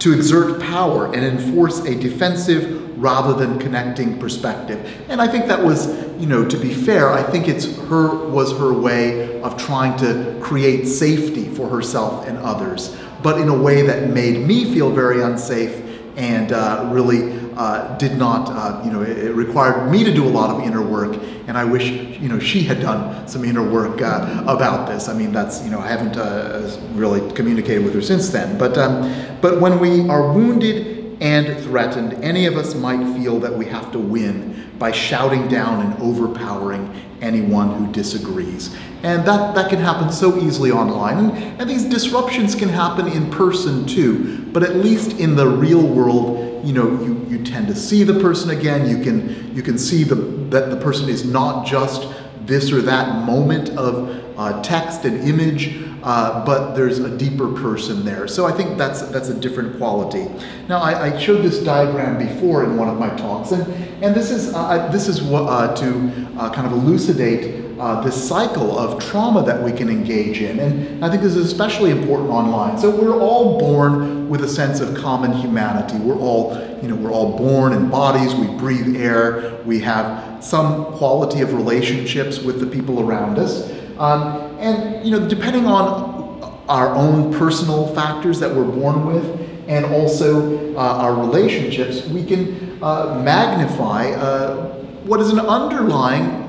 to 0.02 0.14
exert 0.14 0.60
power 0.60 1.14
and 1.14 1.24
enforce 1.24 1.80
a 1.86 1.94
defensive 1.94 2.98
rather 2.98 3.34
than 3.34 3.60
connecting 3.60 4.20
perspective. 4.20 4.80
And 5.10 5.22
I 5.22 5.28
think 5.28 5.46
that 5.46 5.64
was, 5.64 5.88
you 6.20 6.26
know, 6.26 6.44
to 6.44 6.58
be 6.58 6.74
fair, 6.74 7.12
I 7.12 7.22
think 7.22 7.48
it's 7.48 7.78
her 7.82 8.28
was 8.28 8.52
her 8.58 8.74
way 8.74 9.40
of 9.42 9.58
trying 9.58 9.98
to 10.00 10.40
create 10.42 10.86
safety 10.86 11.48
for 11.50 11.70
herself 11.70 12.28
and 12.28 12.40
others, 12.40 12.98
but 13.22 13.40
in 13.40 13.48
a 13.48 13.56
way 13.56 13.84
that 13.84 14.10
made 14.10 14.46
me 14.48 14.74
feel 14.74 14.92
very 14.92 15.22
unsafe 15.22 15.84
and 16.16 16.52
uh, 16.52 16.90
really 16.92 17.38
uh, 17.58 17.98
did 17.98 18.18
not, 18.18 18.50
uh, 18.50 18.82
you 18.84 18.92
know, 18.92 19.02
it, 19.02 19.34
required 19.34 19.92
me 19.92 20.04
to 20.04 20.14
do 20.14 20.26
a 20.26 20.30
lot 20.30 20.50
of 20.50 20.62
inner 20.62 20.82
work, 20.82 21.18
and 21.48 21.58
I 21.58 21.66
wish, 21.66 21.90
you 21.90 22.30
know, 22.30 22.40
she 22.40 22.64
had 22.64 22.82
done 22.82 23.28
some 23.28 23.44
inner 23.44 23.68
work 23.68 24.02
uh, 24.02 24.44
about 24.48 24.88
this. 24.88 25.08
I 25.08 25.14
mean, 25.14 25.32
that's, 25.32 25.64
you 25.64 25.72
know, 25.72 25.80
I 25.80 25.88
haven't 25.88 26.18
uh, 26.18 26.70
really 26.94 27.32
communicated 27.34 27.84
with 27.84 27.94
her 27.94 28.02
since 28.02 28.30
then. 28.30 28.58
But, 28.58 28.78
um, 28.78 29.14
but 29.42 29.60
when 29.60 29.80
we 29.80 30.08
are 30.08 30.32
wounded 30.32 31.01
and 31.22 31.64
threatened, 31.64 32.14
any 32.24 32.48
of 32.48 32.58
us 32.58 32.76
might 32.76 33.16
feel 33.16 33.40
that 33.40 33.54
we 33.54 33.66
have 33.68 33.92
to 33.92 34.00
win 34.00 34.70
by 34.78 34.92
shouting 34.92 35.48
down 35.48 35.86
and 35.86 36.02
overpowering 36.02 36.94
anyone 37.22 37.76
who 37.76 37.92
disagrees. 37.94 38.76
And 39.04 39.26
that, 39.26 39.56
that 39.56 39.70
can 39.70 39.80
happen 39.80 40.12
so 40.12 40.38
easily 40.40 40.72
online. 40.72 41.18
And, 41.18 41.62
and 41.62 41.70
these 41.70 41.86
disruptions 41.86 42.56
can 42.56 42.70
happen 42.70 43.08
in 43.08 43.30
person 43.30 43.86
too, 43.86 44.46
but 44.52 44.64
at 44.64 44.76
least 44.78 45.20
in 45.20 45.36
the 45.36 45.48
real 45.48 45.86
world, 45.86 46.52
you 46.64 46.74
know 46.74 46.90
you, 47.02 47.26
you 47.28 47.44
tend 47.44 47.68
to 47.68 47.76
see 47.76 48.04
the 48.04 48.20
person 48.20 48.52
again 48.52 48.88
you 48.90 49.04
can 49.04 49.56
you 49.56 49.64
can 49.64 49.78
see 49.78 50.04
the 50.04 50.16
that 50.16 50.70
the 50.70 50.78
person 50.78 51.10
is 51.10 51.26
not 51.26 51.66
just 51.66 52.08
this 52.46 52.72
or 52.72 52.82
that 52.82 53.26
moment 53.26 53.70
of 53.72 54.10
uh, 54.38 54.62
text 54.62 55.06
and 55.06 55.28
image 55.28 55.76
uh, 56.04 56.44
but 56.46 56.74
there's 56.74 57.00
a 57.00 57.16
deeper 57.18 57.52
person 57.54 58.04
there. 58.06 58.28
So 58.28 58.46
i 58.46 58.52
think 58.52 58.78
that's 58.78 59.02
that's 59.04 59.30
a 59.30 59.34
different 59.34 59.78
quality. 59.78 60.28
Now 60.68 60.80
i, 60.80 61.08
I 61.08 61.20
showed 61.20 61.42
this 61.42 61.60
diagram 61.60 62.18
before 62.18 62.64
in 62.64 62.78
one 62.78 62.90
of 62.90 62.98
my 62.98 63.10
talks 63.16 63.52
and 63.52 63.64
and 64.04 64.16
this 64.16 64.32
is 64.32 64.54
uh, 64.54 64.88
this 64.92 65.08
is 65.08 65.22
what 65.22 65.44
uh, 65.44 65.76
to 65.76 66.12
uh, 66.38 66.52
kind 66.54 66.68
of 66.68 66.74
elucidate 66.74 67.71
uh, 67.82 68.00
this 68.02 68.28
cycle 68.30 68.78
of 68.78 69.04
trauma 69.04 69.44
that 69.44 69.60
we 69.64 69.72
can 69.72 69.90
engage 69.90 70.40
in. 70.40 70.60
And 70.60 71.04
I 71.04 71.10
think 71.10 71.24
this 71.24 71.36
is 71.36 71.48
especially 71.52 71.90
important 71.90 72.30
online. 72.30 72.78
So 72.78 72.92
we're 72.92 73.20
all 73.20 73.60
born 73.60 74.30
with 74.30 74.44
a 74.44 74.48
sense 74.48 74.80
of 74.82 74.96
common 74.96 75.34
humanity. 75.34 75.98
We're 75.98 76.20
all, 76.20 76.56
you 76.84 76.88
know, 76.88 76.96
we're 76.96 77.12
all 77.12 77.36
born 77.40 77.74
in 77.74 77.90
bodies, 77.90 78.36
we 78.36 78.46
breathe 78.56 78.96
air, 78.96 79.60
we 79.66 79.80
have 79.80 80.44
some 80.44 80.94
quality 80.94 81.42
of 81.42 81.54
relationships 81.54 82.38
with 82.38 82.60
the 82.60 82.68
people 82.68 83.00
around 83.00 83.40
us. 83.40 83.72
Um, 83.98 84.56
and, 84.60 85.04
you 85.04 85.18
know, 85.18 85.28
depending 85.28 85.66
on 85.66 86.64
our 86.70 86.94
own 86.94 87.34
personal 87.34 87.88
factors 87.96 88.40
that 88.42 88.56
we're 88.56 88.64
born 88.64 89.08
with, 89.08 89.26
and 89.68 89.86
also 89.86 90.76
uh, 90.76 90.80
our 90.80 91.16
relationships, 91.16 92.06
we 92.08 92.24
can 92.26 92.78
uh, 92.84 93.20
magnify 93.24 94.12
uh, 94.12 94.68
what 95.04 95.20
is 95.20 95.30
an 95.30 95.40
underlying 95.40 96.41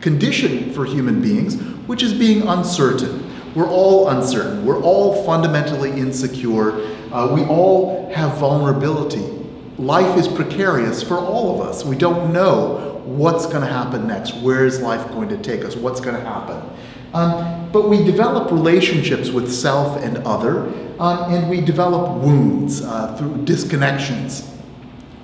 condition 0.00 0.72
for 0.72 0.84
human 0.84 1.20
beings, 1.20 1.60
which 1.86 2.02
is 2.02 2.12
being 2.12 2.42
uncertain. 2.42 3.22
We're 3.54 3.68
all 3.68 4.08
uncertain. 4.08 4.66
We're 4.66 4.82
all 4.82 5.24
fundamentally 5.24 5.90
insecure. 5.90 6.72
Uh, 7.12 7.32
we 7.34 7.42
all 7.44 8.12
have 8.12 8.36
vulnerability. 8.38 9.24
Life 9.78 10.18
is 10.18 10.28
precarious 10.28 11.02
for 11.02 11.16
all 11.18 11.54
of 11.54 11.66
us. 11.66 11.84
We 11.84 11.96
don't 11.96 12.32
know 12.32 13.02
what's 13.04 13.46
going 13.46 13.60
to 13.60 13.66
happen 13.66 14.06
next. 14.06 14.34
Where 14.42 14.66
is 14.66 14.80
life 14.80 15.08
going 15.08 15.28
to 15.30 15.38
take 15.38 15.64
us? 15.64 15.76
What's 15.76 16.00
going 16.00 16.16
to 16.16 16.22
happen? 16.22 16.62
Um, 17.14 17.70
but 17.72 17.88
we 17.88 18.04
develop 18.04 18.50
relationships 18.50 19.30
with 19.30 19.50
self 19.52 20.02
and 20.02 20.18
other, 20.18 20.66
um, 20.98 21.32
and 21.32 21.48
we 21.48 21.60
develop 21.60 22.22
wounds 22.22 22.82
uh, 22.82 23.16
through 23.16 23.44
disconnections 23.44 24.50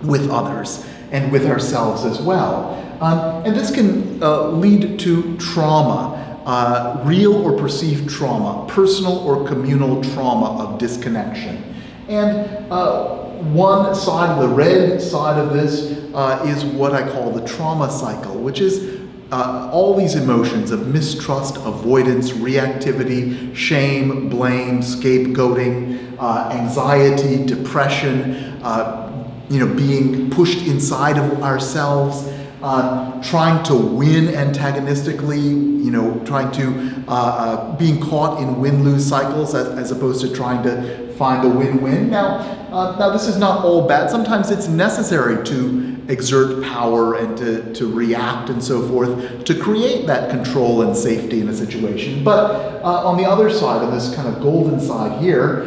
with 0.02 0.30
others 0.30 0.86
and 1.10 1.30
with 1.30 1.44
ourselves 1.46 2.04
as 2.04 2.20
well. 2.20 2.78
Um, 3.02 3.44
and 3.44 3.56
this 3.56 3.72
can 3.72 4.22
uh, 4.22 4.46
lead 4.50 5.00
to 5.00 5.36
trauma, 5.36 6.40
uh, 6.46 7.02
real 7.04 7.34
or 7.34 7.58
perceived 7.58 8.08
trauma, 8.08 8.64
personal 8.68 9.18
or 9.18 9.44
communal 9.44 10.00
trauma 10.02 10.62
of 10.62 10.78
disconnection. 10.78 11.74
And 12.08 12.72
uh, 12.72 13.22
one 13.50 13.92
side 13.96 14.30
of 14.30 14.48
the 14.48 14.54
red 14.54 15.02
side 15.02 15.36
of 15.36 15.52
this 15.52 15.98
uh, 16.14 16.44
is 16.46 16.64
what 16.64 16.92
I 16.92 17.10
call 17.10 17.32
the 17.32 17.44
trauma 17.44 17.90
cycle, 17.90 18.36
which 18.36 18.60
is 18.60 19.00
uh, 19.32 19.68
all 19.72 19.96
these 19.96 20.14
emotions 20.14 20.70
of 20.70 20.86
mistrust, 20.86 21.56
avoidance, 21.56 22.30
reactivity, 22.30 23.52
shame, 23.56 24.28
blame, 24.28 24.80
scapegoating, 24.80 26.16
uh, 26.20 26.50
anxiety, 26.52 27.44
depression, 27.44 28.34
uh, 28.62 29.26
you 29.50 29.58
know, 29.58 29.74
being 29.74 30.30
pushed 30.30 30.66
inside 30.68 31.18
of 31.18 31.42
ourselves, 31.42 32.28
uh, 32.62 33.20
trying 33.22 33.62
to 33.64 33.74
win 33.74 34.28
antagonistically, 34.28 35.40
you 35.40 35.90
know, 35.90 36.22
trying 36.24 36.50
to 36.52 37.04
uh, 37.08 37.12
uh, 37.12 37.76
being 37.76 38.00
caught 38.00 38.40
in 38.40 38.60
win-lose 38.60 39.06
cycles 39.06 39.54
as, 39.54 39.68
as 39.78 39.90
opposed 39.90 40.20
to 40.20 40.32
trying 40.32 40.62
to 40.62 41.12
find 41.14 41.44
a 41.44 41.48
win-win. 41.48 42.10
Now, 42.10 42.38
uh, 42.70 42.96
now 42.98 43.10
this 43.10 43.26
is 43.26 43.36
not 43.36 43.64
all 43.64 43.88
bad. 43.88 44.10
Sometimes 44.10 44.50
it's 44.50 44.68
necessary 44.68 45.44
to 45.46 46.00
exert 46.08 46.64
power 46.64 47.14
and 47.14 47.36
to, 47.38 47.72
to 47.74 47.92
react 47.92 48.48
and 48.48 48.62
so 48.62 48.86
forth 48.88 49.44
to 49.44 49.54
create 49.58 50.06
that 50.06 50.30
control 50.30 50.82
and 50.82 50.96
safety 50.96 51.40
in 51.40 51.48
a 51.48 51.54
situation. 51.54 52.24
But 52.24 52.82
uh, 52.82 53.08
on 53.08 53.16
the 53.16 53.24
other 53.24 53.50
side, 53.50 53.82
on 53.82 53.92
this 53.92 54.14
kind 54.14 54.28
of 54.28 54.40
golden 54.40 54.80
side 54.80 55.20
here, 55.20 55.64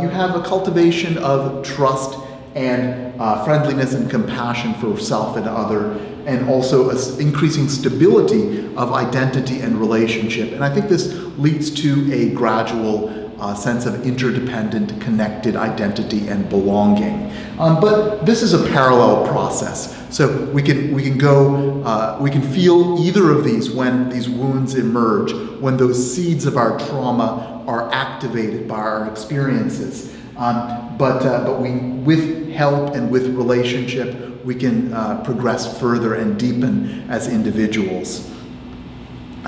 you 0.00 0.08
have 0.08 0.36
a 0.36 0.42
cultivation 0.42 1.18
of 1.18 1.64
trust 1.64 2.18
and 2.56 3.20
uh, 3.20 3.44
friendliness 3.44 3.92
and 3.92 4.10
compassion 4.10 4.72
for 4.74 4.98
self 4.98 5.36
and 5.36 5.46
other, 5.46 5.92
and 6.26 6.48
also 6.48 6.90
increasing 7.18 7.68
stability 7.68 8.66
of 8.76 8.92
identity 8.92 9.60
and 9.60 9.78
relationship. 9.78 10.52
And 10.52 10.64
I 10.64 10.74
think 10.74 10.88
this 10.88 11.12
leads 11.36 11.70
to 11.82 12.12
a 12.12 12.30
gradual 12.30 13.26
uh, 13.38 13.54
sense 13.54 13.84
of 13.84 14.06
interdependent, 14.06 14.98
connected 15.02 15.54
identity 15.54 16.28
and 16.28 16.48
belonging. 16.48 17.30
Um, 17.58 17.78
but 17.78 18.24
this 18.24 18.42
is 18.42 18.54
a 18.54 18.66
parallel 18.70 19.28
process. 19.28 19.94
So 20.08 20.46
we 20.46 20.62
can 20.62 20.94
we 20.94 21.02
can 21.02 21.18
go 21.18 21.82
uh, 21.82 22.16
we 22.18 22.30
can 22.30 22.40
feel 22.40 22.98
either 23.04 23.30
of 23.30 23.44
these 23.44 23.70
when 23.70 24.08
these 24.08 24.30
wounds 24.30 24.74
emerge, 24.74 25.34
when 25.60 25.76
those 25.76 26.14
seeds 26.14 26.46
of 26.46 26.56
our 26.56 26.78
trauma 26.78 27.64
are 27.66 27.92
activated 27.92 28.66
by 28.66 28.78
our 28.78 29.10
experiences. 29.10 30.14
Um, 30.38 30.96
but 30.96 31.26
uh, 31.26 31.44
but 31.44 31.60
we 31.60 31.72
with 32.04 32.45
help 32.56 32.94
and 32.94 33.10
with 33.10 33.26
relationship 33.36 34.26
we 34.46 34.54
can 34.54 34.92
uh, 34.92 35.20
progress 35.24 35.78
further 35.78 36.14
and 36.14 36.38
deepen 36.38 37.10
as 37.10 37.28
individuals. 37.28 38.30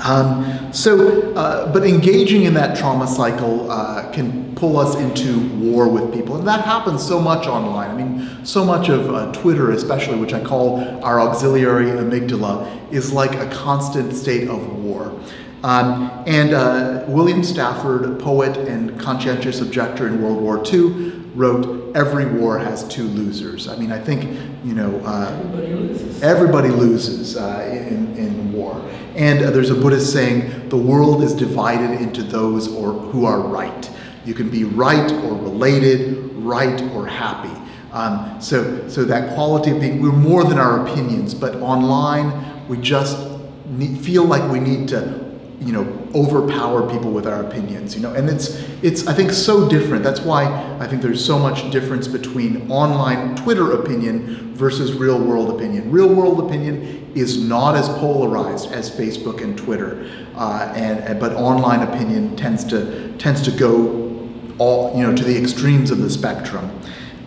Um, 0.03 0.71
so, 0.71 1.33
uh, 1.33 1.71
but 1.71 1.85
engaging 1.85 2.43
in 2.43 2.53
that 2.53 2.77
trauma 2.77 3.07
cycle 3.07 3.69
uh, 3.71 4.11
can 4.11 4.55
pull 4.55 4.77
us 4.77 4.95
into 4.95 5.39
war 5.57 5.87
with 5.89 6.13
people. 6.13 6.37
And 6.37 6.47
that 6.47 6.65
happens 6.65 7.05
so 7.05 7.19
much 7.19 7.47
online. 7.47 7.91
I 7.91 8.03
mean, 8.03 8.45
so 8.45 8.63
much 8.63 8.89
of 8.89 9.13
uh, 9.13 9.31
Twitter, 9.31 9.71
especially, 9.71 10.17
which 10.17 10.33
I 10.33 10.41
call 10.41 10.79
our 11.03 11.19
auxiliary 11.19 11.87
amygdala, 11.87 12.91
is 12.93 13.11
like 13.11 13.35
a 13.35 13.49
constant 13.49 14.13
state 14.13 14.47
of 14.47 14.83
war. 14.83 15.17
Um, 15.63 16.23
and 16.25 16.53
uh, 16.53 17.03
William 17.07 17.43
Stafford, 17.43 18.19
poet 18.19 18.55
and 18.57 18.99
conscientious 18.99 19.61
objector 19.61 20.07
in 20.07 20.21
World 20.21 20.41
War 20.41 20.63
II, 20.65 21.11
wrote, 21.35 21.95
Every 21.95 22.25
war 22.25 22.59
has 22.59 22.87
two 22.87 23.03
losers. 23.03 23.67
I 23.67 23.75
mean, 23.75 23.91
I 23.91 23.99
think, 23.99 24.23
you 24.63 24.73
know, 24.73 25.01
uh, 25.03 25.31
everybody 25.31 25.73
loses, 25.73 26.23
everybody 26.23 26.69
loses 26.69 27.37
uh, 27.37 27.67
in, 27.71 28.15
in 28.15 28.53
war. 28.53 28.79
And 29.15 29.43
uh, 29.43 29.51
there's 29.51 29.71
a 29.71 29.75
Buddhist 29.75 30.13
saying, 30.13 30.69
the 30.69 30.77
world 30.77 31.23
is 31.23 31.33
divided 31.33 31.99
into 31.99 32.21
those 32.21 32.73
or, 32.73 32.93
who 32.93 33.25
are 33.25 33.39
right. 33.39 33.89
You 34.23 34.33
can 34.33 34.49
be 34.49 34.65
right 34.65 35.11
or 35.11 35.33
related, 35.33 36.33
right 36.35 36.79
or 36.93 37.07
happy. 37.07 37.49
Um, 37.91 38.39
so, 38.39 38.87
so 38.87 39.03
that 39.05 39.33
quality 39.33 39.71
of 39.71 39.81
being, 39.81 40.01
we're 40.01 40.11
more 40.11 40.43
than 40.43 40.59
our 40.59 40.85
opinions, 40.85 41.33
but 41.33 41.55
online 41.55 42.67
we 42.67 42.77
just 42.77 43.17
need, 43.65 43.97
feel 43.97 44.25
like 44.25 44.49
we 44.51 44.59
need 44.59 44.87
to 44.89 45.28
you 45.61 45.73
know 45.73 45.85
overpower 46.15 46.89
people 46.89 47.11
with 47.11 47.27
our 47.27 47.43
opinions 47.43 47.95
you 47.95 48.01
know? 48.01 48.13
And 48.13 48.29
it's 48.29 48.49
it's 48.81 49.07
i 49.07 49.13
think 49.13 49.31
so 49.31 49.67
different. 49.67 50.03
That's 50.03 50.21
why 50.21 50.45
i 50.79 50.87
think 50.87 51.01
there's 51.01 51.23
so 51.23 51.37
much 51.37 51.69
difference 51.71 52.07
between 52.07 52.71
online 52.71 53.35
twitter 53.35 53.73
opinion 53.73 54.53
versus 54.55 54.93
real 54.93 55.19
world 55.19 55.55
opinion. 55.55 55.91
Real 55.91 56.13
world 56.13 56.39
opinion 56.45 57.11
is 57.15 57.41
not 57.43 57.75
as 57.75 57.89
polarized 57.89 58.71
as 58.71 58.89
facebook 58.89 59.41
and 59.41 59.57
twitter 59.57 60.09
uh, 60.35 60.71
and, 60.75 60.99
and 60.99 61.19
but 61.19 61.33
online 61.33 61.81
opinion 61.81 62.35
tends 62.35 62.63
to 62.65 63.13
tends 63.17 63.41
to 63.41 63.51
go 63.51 64.27
all 64.59 64.95
you 64.97 65.05
know 65.05 65.15
to 65.15 65.23
the 65.23 65.37
extremes 65.37 65.91
of 65.91 65.99
the 65.99 66.09
spectrum. 66.09 66.71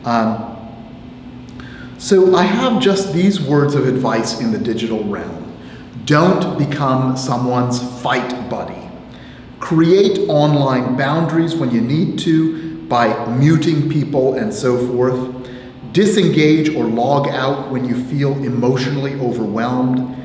Um, 0.04 0.48
so 1.98 2.34
i 2.34 2.42
have 2.42 2.82
just 2.82 3.12
these 3.12 3.40
words 3.40 3.74
of 3.74 3.86
advice 3.86 4.40
in 4.40 4.50
the 4.50 4.58
digital 4.58 5.04
realm 5.04 5.41
don't 6.04 6.58
become 6.58 7.16
someone's 7.16 7.80
fight 8.02 8.50
buddy. 8.50 8.90
Create 9.60 10.28
online 10.28 10.96
boundaries 10.96 11.54
when 11.54 11.70
you 11.70 11.80
need 11.80 12.18
to 12.18 12.82
by 12.88 13.26
muting 13.36 13.88
people 13.88 14.34
and 14.34 14.52
so 14.52 14.86
forth. 14.88 15.30
Disengage 15.92 16.74
or 16.74 16.84
log 16.84 17.28
out 17.28 17.70
when 17.70 17.84
you 17.84 17.94
feel 18.06 18.32
emotionally 18.44 19.14
overwhelmed. 19.14 20.16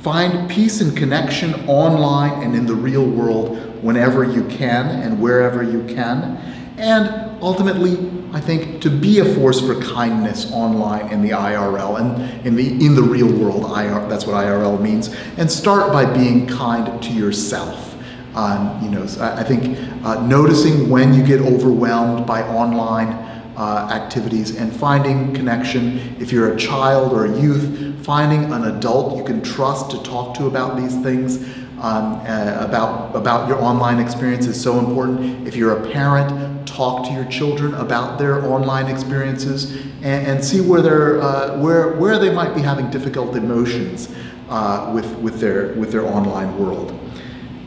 Find 0.00 0.48
peace 0.48 0.80
and 0.80 0.96
connection 0.96 1.54
online 1.68 2.42
and 2.42 2.54
in 2.54 2.66
the 2.66 2.74
real 2.74 3.06
world 3.06 3.58
whenever 3.82 4.22
you 4.22 4.44
can 4.44 4.86
and 4.86 5.20
wherever 5.20 5.62
you 5.62 5.82
can. 5.84 6.36
And 6.76 7.23
ultimately, 7.44 8.10
I 8.32 8.40
think 8.40 8.80
to 8.82 8.90
be 8.90 9.18
a 9.18 9.34
force 9.36 9.60
for 9.60 9.80
kindness 9.80 10.50
online 10.50 11.12
in 11.12 11.22
the 11.22 11.30
IRL 11.30 12.00
and 12.00 12.46
in 12.46 12.56
the 12.56 12.84
in 12.84 12.94
the 12.94 13.02
real 13.02 13.30
world, 13.30 13.64
IR, 13.64 14.08
that's 14.08 14.26
what 14.26 14.34
IRL 14.34 14.80
means. 14.80 15.14
And 15.36 15.50
start 15.50 15.92
by 15.92 16.04
being 16.06 16.46
kind 16.46 17.02
to 17.02 17.12
yourself. 17.12 17.94
Um, 18.34 18.82
you 18.82 18.90
know, 18.90 19.06
I 19.20 19.44
think 19.44 19.78
uh, 20.04 20.26
noticing 20.26 20.88
when 20.88 21.14
you 21.14 21.22
get 21.22 21.40
overwhelmed 21.40 22.26
by 22.26 22.42
online 22.42 23.08
uh, 23.56 23.88
activities 23.92 24.56
and 24.56 24.74
finding 24.74 25.32
connection. 25.34 26.16
If 26.18 26.32
you're 26.32 26.52
a 26.54 26.56
child 26.56 27.12
or 27.12 27.26
a 27.26 27.40
youth, 27.40 28.04
finding 28.04 28.52
an 28.52 28.64
adult 28.64 29.16
you 29.16 29.24
can 29.24 29.42
trust 29.42 29.90
to 29.92 30.02
talk 30.02 30.36
to 30.38 30.46
about 30.46 30.76
these 30.76 30.96
things. 31.02 31.46
Um, 31.80 32.14
uh, 32.24 32.56
about 32.60 33.14
about 33.16 33.48
your 33.48 33.60
online 33.60 33.98
experience 33.98 34.46
is 34.46 34.60
so 34.60 34.78
important. 34.78 35.46
If 35.46 35.56
you're 35.56 35.76
a 35.76 35.90
parent, 35.90 36.66
talk 36.66 37.06
to 37.06 37.12
your 37.12 37.24
children 37.26 37.74
about 37.74 38.18
their 38.18 38.44
online 38.46 38.86
experiences 38.86 39.72
and, 40.02 40.26
and 40.26 40.44
see 40.44 40.60
where 40.60 40.80
they're 40.80 41.20
uh, 41.20 41.58
where 41.58 41.96
where 41.96 42.18
they 42.18 42.32
might 42.32 42.54
be 42.54 42.62
having 42.62 42.90
difficult 42.90 43.34
emotions 43.36 44.14
uh, 44.48 44.90
with 44.94 45.06
with 45.18 45.40
their 45.40 45.74
with 45.74 45.90
their 45.92 46.06
online 46.06 46.58
world. 46.58 46.98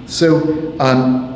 So. 0.06 0.76
Um, 0.80 1.34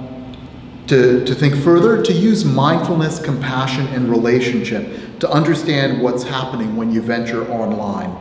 to, 0.87 1.23
to 1.23 1.33
think 1.33 1.55
further, 1.55 2.03
to 2.03 2.11
use 2.11 2.43
mindfulness, 2.43 3.17
compassion, 3.17 3.87
and 3.87 4.09
relationship 4.09 5.19
to 5.21 5.29
understand 5.29 6.01
what's 6.01 6.23
happening 6.23 6.75
when 6.75 6.91
you 6.91 7.01
venture 7.01 7.49
online. 7.49 8.13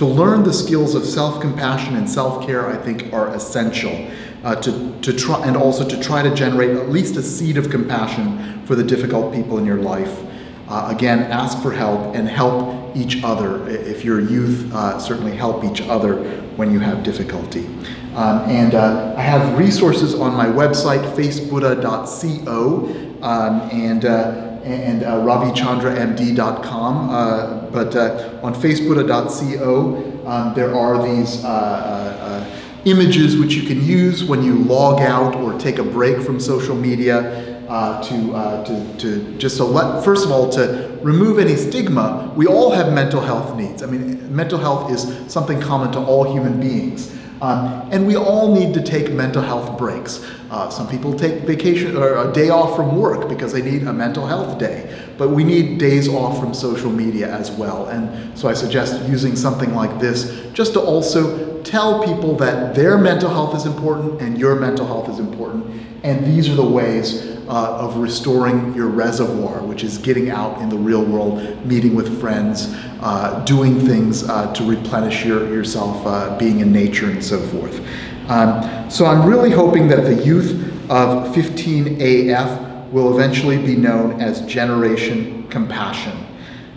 To 0.00 0.06
learn 0.06 0.44
the 0.44 0.52
skills 0.54 0.94
of 0.94 1.04
self 1.04 1.42
compassion 1.42 1.94
and 1.94 2.08
self 2.08 2.46
care, 2.46 2.66
I 2.66 2.76
think, 2.78 3.12
are 3.12 3.28
essential 3.34 4.08
uh, 4.42 4.54
to, 4.54 4.98
to 5.02 5.12
try, 5.12 5.46
and 5.46 5.58
also 5.58 5.86
to 5.86 6.00
try 6.02 6.22
to 6.22 6.34
generate 6.34 6.70
at 6.70 6.88
least 6.88 7.16
a 7.16 7.22
seed 7.22 7.58
of 7.58 7.68
compassion 7.68 8.64
for 8.64 8.74
the 8.74 8.82
difficult 8.82 9.34
people 9.34 9.58
in 9.58 9.66
your 9.66 9.76
life. 9.76 10.24
Uh, 10.70 10.88
again, 10.88 11.30
ask 11.30 11.60
for 11.60 11.70
help 11.70 12.14
and 12.14 12.26
help 12.26 12.96
each 12.96 13.22
other. 13.22 13.68
If 13.68 14.02
you're 14.02 14.20
a 14.20 14.24
youth, 14.24 14.72
uh, 14.72 14.98
certainly 14.98 15.36
help 15.36 15.64
each 15.64 15.82
other 15.82 16.24
when 16.56 16.70
you 16.70 16.78
have 16.78 17.02
difficulty. 17.02 17.66
Um, 18.14 18.48
and 18.48 18.74
uh, 18.74 19.12
I 19.18 19.20
have 19.20 19.58
resources 19.58 20.14
on 20.14 20.32
my 20.32 20.46
website, 20.46 21.04
facebuddha.co, 21.14 22.86
um, 23.22 23.60
and 23.70 24.06
uh, 24.06 24.49
and 24.64 25.02
uh, 25.02 25.16
ravichandramd.com. 25.16 27.10
Uh, 27.10 27.70
but 27.70 27.96
uh, 27.96 28.38
on 28.42 28.54
facebuddha.co, 28.54 30.26
um, 30.26 30.54
there 30.54 30.74
are 30.74 31.02
these 31.06 31.44
uh, 31.44 31.48
uh, 31.48 32.60
images 32.84 33.36
which 33.36 33.54
you 33.54 33.62
can 33.62 33.84
use 33.84 34.24
when 34.24 34.42
you 34.42 34.54
log 34.54 35.00
out 35.00 35.34
or 35.36 35.58
take 35.58 35.78
a 35.78 35.82
break 35.84 36.20
from 36.20 36.38
social 36.40 36.76
media 36.76 37.50
uh, 37.68 38.02
to, 38.02 38.34
uh, 38.34 38.64
to, 38.64 38.96
to 38.98 39.38
just 39.38 39.56
to 39.56 39.64
let, 39.64 40.04
first 40.04 40.24
of 40.24 40.32
all, 40.32 40.50
to 40.50 40.98
remove 41.02 41.38
any 41.38 41.54
stigma. 41.54 42.32
We 42.36 42.46
all 42.46 42.72
have 42.72 42.92
mental 42.92 43.20
health 43.20 43.56
needs. 43.56 43.82
I 43.82 43.86
mean, 43.86 44.34
mental 44.34 44.58
health 44.58 44.90
is 44.90 45.32
something 45.32 45.60
common 45.60 45.92
to 45.92 46.00
all 46.00 46.32
human 46.32 46.60
beings. 46.60 47.16
Um, 47.42 47.88
and 47.90 48.06
we 48.06 48.16
all 48.16 48.54
need 48.54 48.74
to 48.74 48.82
take 48.82 49.10
mental 49.12 49.42
health 49.42 49.78
breaks. 49.78 50.24
Uh, 50.50 50.68
some 50.68 50.88
people 50.88 51.14
take 51.14 51.42
vacation 51.42 51.96
or 51.96 52.28
a 52.28 52.32
day 52.32 52.50
off 52.50 52.76
from 52.76 52.96
work 52.96 53.28
because 53.28 53.52
they 53.52 53.62
need 53.62 53.86
a 53.86 53.92
mental 53.92 54.26
health 54.26 54.58
day, 54.58 54.94
but 55.16 55.30
we 55.30 55.42
need 55.42 55.78
days 55.78 56.08
off 56.08 56.38
from 56.38 56.52
social 56.52 56.90
media 56.90 57.32
as 57.32 57.50
well. 57.50 57.86
And 57.86 58.38
so 58.38 58.48
I 58.48 58.54
suggest 58.54 59.08
using 59.08 59.36
something 59.36 59.74
like 59.74 59.98
this 60.00 60.50
just 60.52 60.74
to 60.74 60.80
also 60.80 61.62
tell 61.62 62.04
people 62.04 62.36
that 62.36 62.74
their 62.74 62.98
mental 62.98 63.30
health 63.30 63.54
is 63.54 63.64
important 63.64 64.20
and 64.20 64.38
your 64.38 64.56
mental 64.56 64.86
health 64.86 65.08
is 65.08 65.18
important. 65.18 65.64
And 66.02 66.26
these 66.26 66.48
are 66.48 66.54
the 66.54 66.64
ways 66.64 67.29
uh, 67.50 67.78
of 67.78 67.96
restoring 67.96 68.72
your 68.74 68.86
reservoir, 68.86 69.60
which 69.62 69.82
is 69.82 69.98
getting 69.98 70.30
out 70.30 70.60
in 70.60 70.68
the 70.68 70.76
real 70.76 71.04
world, 71.04 71.66
meeting 71.66 71.96
with 71.96 72.20
friends, 72.20 72.72
uh, 73.00 73.42
doing 73.44 73.80
things 73.80 74.28
uh, 74.28 74.52
to 74.54 74.62
replenish 74.62 75.24
your, 75.24 75.52
yourself, 75.52 76.06
uh, 76.06 76.38
being 76.38 76.60
in 76.60 76.72
nature, 76.72 77.10
and 77.10 77.22
so 77.22 77.40
forth. 77.48 77.80
Um, 78.28 78.88
so 78.88 79.04
I'm 79.04 79.28
really 79.28 79.50
hoping 79.50 79.88
that 79.88 80.04
the 80.04 80.24
youth 80.24 80.52
of 80.88 81.34
15AF 81.34 82.88
will 82.92 83.12
eventually 83.18 83.58
be 83.58 83.74
known 83.74 84.20
as 84.20 84.46
Generation 84.46 85.48
Compassion. 85.48 86.26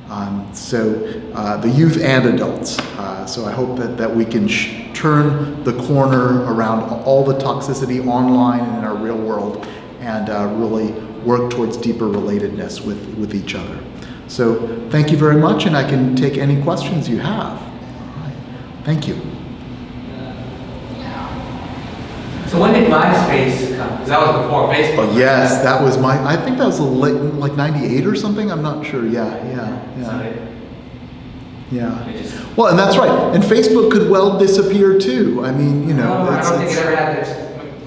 Um, 0.09 0.49
so 0.53 0.95
uh, 1.33 1.57
the 1.57 1.69
youth 1.69 2.01
and 2.01 2.25
adults. 2.25 2.79
Uh, 2.79 3.27
so 3.27 3.45
I 3.45 3.51
hope 3.51 3.77
that, 3.77 3.97
that 3.97 4.13
we 4.15 4.25
can 4.25 4.47
sh- 4.47 4.87
turn 4.93 5.63
the 5.63 5.73
corner 5.87 6.43
around 6.51 6.81
all 7.03 7.23
the 7.23 7.35
toxicity 7.35 8.05
online 8.07 8.61
and 8.61 8.77
in 8.79 8.83
our 8.83 8.95
real 8.95 9.17
world 9.17 9.67
and 10.03 10.29
uh, 10.29 10.47
really 10.57 10.91
work 11.23 11.49
towards 11.51 11.77
deeper 11.77 12.05
relatedness 12.05 12.85
with, 12.85 13.01
with 13.17 13.33
each 13.33 13.55
other. 13.55 13.79
So 14.27 14.87
thank 14.89 15.11
you 15.11 15.17
very 15.17 15.37
much, 15.37 15.65
and 15.65 15.75
I 15.77 15.87
can 15.87 16.15
take 16.15 16.37
any 16.37 16.61
questions 16.61 17.07
you 17.07 17.19
have. 17.19 17.61
Thank 18.83 19.07
you. 19.07 19.15
So 22.47 22.61
when 22.61 22.73
did 22.73 22.87
MySpace 22.91 23.75
come? 23.77 23.89
Because 23.93 24.09
that 24.09 24.19
was 24.19 24.43
before 24.43 24.67
Facebook. 24.71 25.11
Oh, 25.11 25.17
yes, 25.17 25.63
that 25.63 25.81
was 25.81 25.97
my, 25.97 26.23
I 26.23 26.35
think 26.35 26.59
that 26.59 26.65
was 26.67 26.79
late, 26.79 27.13
like 27.15 27.53
98 27.55 28.05
or 28.05 28.13
something. 28.15 28.51
I'm 28.51 28.61
not 28.61 28.85
sure. 28.85 29.07
Yeah, 29.07 29.35
yeah, 29.47 29.97
yeah. 29.97 30.05
So 30.05 30.19
it- 30.19 30.41
Yeah. 31.71 32.53
Well, 32.55 32.67
and 32.67 32.77
that's 32.77 32.95
right. 32.97 33.09
And 33.33 33.43
Facebook 33.43 33.91
could 33.91 34.07
well 34.07 34.37
disappear 34.37 34.99
too. 34.99 35.43
I 35.43 35.51
mean, 35.51 35.87
you 35.87 35.95
know, 35.95 36.25
No, 36.25 36.29
I 36.29 36.41
don't 36.43 36.59
think 36.59 36.71
it 36.71 36.77
ever 36.77 36.95
had 36.95 37.17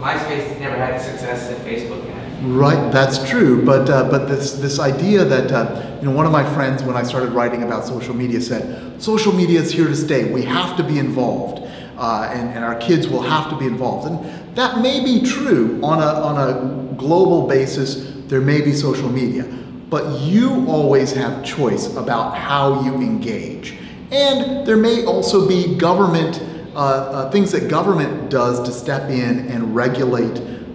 MySpace 0.07 0.61
never 0.61 0.77
had 0.77 1.01
the 1.01 1.03
success 1.03 1.49
that 1.49 1.59
Facebook 1.66 2.09
had. 2.09 2.45
Right, 2.45 2.92
that's 2.92 3.29
true. 3.29 3.64
But 3.64 3.90
uh, 3.90 4.09
but 4.09 4.29
this 4.29 4.53
this 4.53 4.79
idea 4.79 5.25
that 5.25 5.51
uh, 5.51 5.99
you 6.01 6.07
know 6.07 6.14
one 6.14 6.27
of 6.27 6.33
my 6.33 6.45
friends 6.55 6.85
when 6.85 6.97
I 6.97 7.03
started 7.03 7.31
writing 7.33 7.64
about 7.64 7.85
social 7.85 8.14
media 8.14 8.40
said 8.40 9.03
social 9.03 9.33
media 9.33 9.61
is 9.61 9.73
here 9.73 9.88
to 9.88 9.97
stay. 9.97 10.31
We 10.33 10.42
have 10.42 10.77
to 10.77 10.85
be 10.85 11.01
involved, 11.01 11.62
uh, 11.99 12.31
and 12.33 12.51
and 12.51 12.64
our 12.64 12.77
kids 12.77 13.09
will 13.09 13.23
have 13.23 13.51
to 13.51 13.57
be 13.59 13.66
involved. 13.66 14.07
And 14.07 14.57
that 14.57 14.81
may 14.81 15.03
be 15.03 15.27
true 15.27 15.81
on 15.83 15.99
a 15.99 16.12
on 16.29 16.37
a 16.49 16.95
global 16.95 17.49
basis. 17.49 18.12
There 18.29 18.40
may 18.40 18.61
be 18.61 18.75
social 18.75 19.09
media, 19.09 19.45
but 19.90 20.21
you 20.21 20.66
always 20.69 21.12
have 21.14 21.45
choice 21.45 21.97
about 21.97 22.37
how 22.37 22.85
you 22.85 22.95
engage. 22.95 23.75
And 24.12 24.64
there 24.64 24.77
may 24.77 25.05
also 25.05 25.49
be 25.49 25.75
government 25.77 26.40
uh, 26.77 26.79
uh, 26.79 27.31
things 27.31 27.53
that 27.53 27.69
government 27.71 28.29
does 28.29 28.62
to 28.62 28.71
step 28.71 29.09
in 29.09 29.49
and 29.49 29.75
regulate 29.75 30.35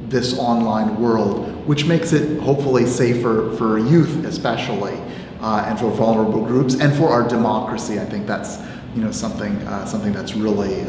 this 0.10 0.36
online 0.40 1.00
world, 1.00 1.68
which 1.68 1.86
makes 1.86 2.12
it 2.12 2.40
hopefully 2.42 2.88
safer 2.88 3.56
for 3.56 3.78
youth, 3.78 4.26
especially, 4.26 5.00
uh, 5.42 5.64
and 5.68 5.78
for 5.78 5.92
vulnerable 5.92 6.44
groups, 6.44 6.74
and 6.74 6.92
for 6.96 7.10
our 7.10 7.28
democracy. 7.28 8.00
I 8.00 8.06
think 8.06 8.26
that's 8.26 8.58
you 8.96 9.04
know 9.04 9.12
something 9.12 9.56
uh, 9.68 9.86
something 9.86 10.12
that's 10.12 10.34
really 10.34 10.86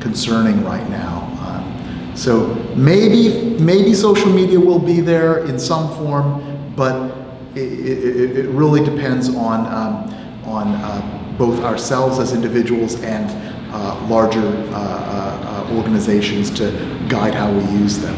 concerning 0.00 0.64
right 0.64 0.88
now. 0.88 1.24
Um, 1.42 2.16
so 2.16 2.54
maybe 2.76 3.58
maybe 3.58 3.92
social 3.92 4.30
media 4.30 4.60
will 4.60 4.78
be 4.78 5.00
there 5.00 5.44
in 5.46 5.58
some 5.58 5.92
form, 5.96 6.72
but 6.76 7.10
it, 7.56 7.58
it, 7.58 8.36
it 8.38 8.48
really 8.50 8.84
depends 8.84 9.30
on 9.30 9.66
um, 9.66 10.14
on 10.44 10.68
uh, 10.76 11.34
both 11.36 11.64
ourselves 11.64 12.20
as 12.20 12.32
individuals 12.32 13.00
and 13.02 13.47
uh, 13.78 14.06
larger 14.08 14.46
uh, 14.72 14.76
uh, 14.76 15.76
organizations 15.78 16.50
to 16.50 16.64
guide 17.08 17.34
how 17.34 17.48
we 17.52 17.62
use 17.78 17.98
them 17.98 18.14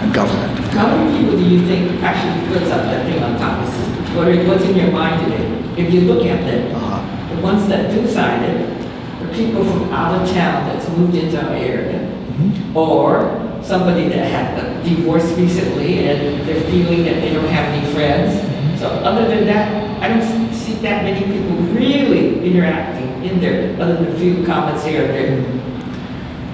and 0.00 0.12
government. 0.12 0.58
How 0.74 0.88
many 0.96 1.18
people 1.18 1.36
do 1.38 1.44
you 1.44 1.60
think 1.66 2.02
actually 2.02 2.36
fills 2.48 2.70
up 2.70 2.82
that 2.90 3.06
thing 3.06 3.22
on 3.22 3.38
top 3.38 3.62
of? 3.62 4.16
What 4.16 4.26
what's 4.48 4.64
in 4.64 4.76
your 4.76 4.90
mind 4.90 5.24
today? 5.24 5.46
If 5.82 5.94
you 5.94 6.00
look 6.10 6.26
at 6.26 6.40
it, 6.54 6.74
Uh, 6.74 6.98
the 7.30 7.40
ones 7.42 7.68
that 7.68 7.82
do 7.94 8.00
sign 8.08 8.42
it 8.42 8.58
are 9.22 9.30
people 9.32 9.62
from 9.64 9.82
out 9.92 10.12
of 10.18 10.22
town 10.34 10.66
that's 10.66 10.88
moved 10.96 11.14
into 11.14 11.36
our 11.38 11.54
area, 11.54 12.00
mhm. 12.34 12.74
or 12.74 13.04
somebody 13.62 14.08
that 14.08 14.24
had 14.36 14.46
a 14.58 14.64
divorce 14.82 15.28
recently 15.38 16.08
and 16.08 16.18
they're 16.46 16.64
feeling 16.72 17.04
that 17.04 17.16
they 17.22 17.30
don't 17.36 17.52
have 17.58 17.66
any 17.72 17.84
friends. 17.94 18.30
So 18.80 18.86
other 19.08 19.28
than 19.28 19.44
that, 19.52 19.66
I 20.02 20.08
don't 20.08 20.26
see 20.52 20.74
that 20.86 21.04
many 21.04 21.22
people 21.32 21.54
really 21.80 22.40
interacting 22.48 23.09
in 23.22 23.40
there, 23.40 23.80
other 23.80 23.94
than 23.94 24.14
a 24.14 24.18
few 24.18 24.44
comments 24.44 24.84
here 24.84 25.04
and 25.04 25.14
there. 25.14 25.70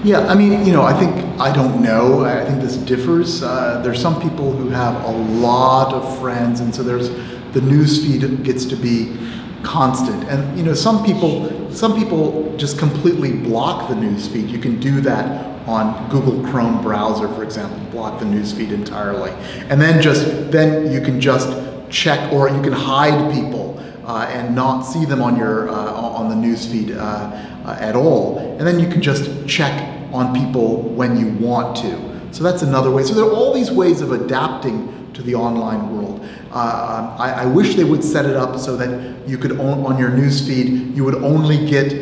Yeah, 0.05 0.21
I 0.29 0.35
mean, 0.35 0.65
you 0.65 0.73
know, 0.73 0.83
I 0.83 0.93
think, 0.93 1.41
I 1.41 1.53
don't 1.53 1.83
know, 1.83 2.25
I 2.25 2.45
think 2.45 2.61
this 2.61 2.77
differs. 2.77 3.43
Uh, 3.43 3.81
there's 3.83 4.01
some 4.01 4.21
people 4.21 4.53
who 4.53 4.69
have 4.69 5.03
a 5.05 5.11
lot 5.11 5.93
of 5.93 6.19
friends, 6.21 6.61
and 6.61 6.75
so 6.75 6.83
there's, 6.83 7.11
the 7.53 7.61
news 7.61 8.05
feed 8.05 8.45
gets 8.45 8.65
to 8.67 8.77
be 8.77 9.17
constant. 9.63 10.23
And, 10.25 10.57
you 10.57 10.65
know, 10.65 10.75
some 10.75 11.05
people, 11.05 11.73
some 11.73 11.97
people 11.99 12.57
just 12.57 12.79
completely 12.79 13.33
block 13.33 13.89
the 13.89 13.97
news 13.97 14.29
feed. 14.29 14.49
You 14.49 14.59
can 14.59 14.79
do 14.79 15.01
that 15.01 15.67
on 15.67 16.09
Google 16.09 16.41
Chrome 16.49 16.81
browser, 16.83 17.27
for 17.29 17.43
example, 17.43 17.79
block 17.91 18.21
the 18.21 18.27
news 18.27 18.53
feed 18.53 18.71
entirely. 18.71 19.33
And 19.69 19.81
then 19.81 20.01
just, 20.01 20.53
then 20.53 20.93
you 20.93 21.01
can 21.01 21.21
just 21.21 21.49
check, 21.91 22.33
or 22.33 22.49
you 22.49 22.63
can 22.63 22.73
hide 22.73 23.33
people 23.33 23.83
uh, 24.07 24.29
and 24.31 24.55
not 24.55 24.83
see 24.83 25.05
them 25.05 25.21
on 25.21 25.37
your 25.37 25.69
uh, 25.69 25.75
on 25.75 26.29
the 26.29 26.37
news 26.37 26.66
feed 26.71 26.92
uh, 26.92 26.95
uh, 26.97 27.77
at 27.81 27.97
all. 27.97 28.38
And 28.38 28.66
then 28.66 28.79
you 28.79 28.88
can 28.88 29.03
just 29.03 29.49
check 29.49 29.73
on 30.12 30.35
people 30.35 30.83
when 30.83 31.19
you 31.19 31.29
want 31.45 31.77
to. 31.79 32.35
So 32.35 32.45
that's 32.45 32.62
another 32.62 32.90
way. 32.90 33.03
So 33.03 33.14
there 33.14 33.25
are 33.25 33.33
all 33.33 33.53
these 33.53 33.71
ways 33.71 34.01
of 34.01 34.12
adapting 34.12 35.12
to 35.14 35.23
the 35.23 35.35
online 35.35 35.97
world. 35.97 36.25
Uh, 36.53 37.16
I, 37.19 37.31
I 37.42 37.47
wish 37.47 37.75
they 37.75 37.85
would 37.85 38.05
set 38.05 38.27
it 38.27 38.37
up 38.37 38.59
so 38.59 38.77
that 38.77 39.29
you 39.29 39.38
could 39.38 39.53
on, 39.53 39.85
on 39.85 39.99
your 39.99 40.11
news 40.11 40.47
feed 40.47 40.95
you 40.97 41.05
would 41.05 41.16
only 41.16 41.66
get 41.66 41.92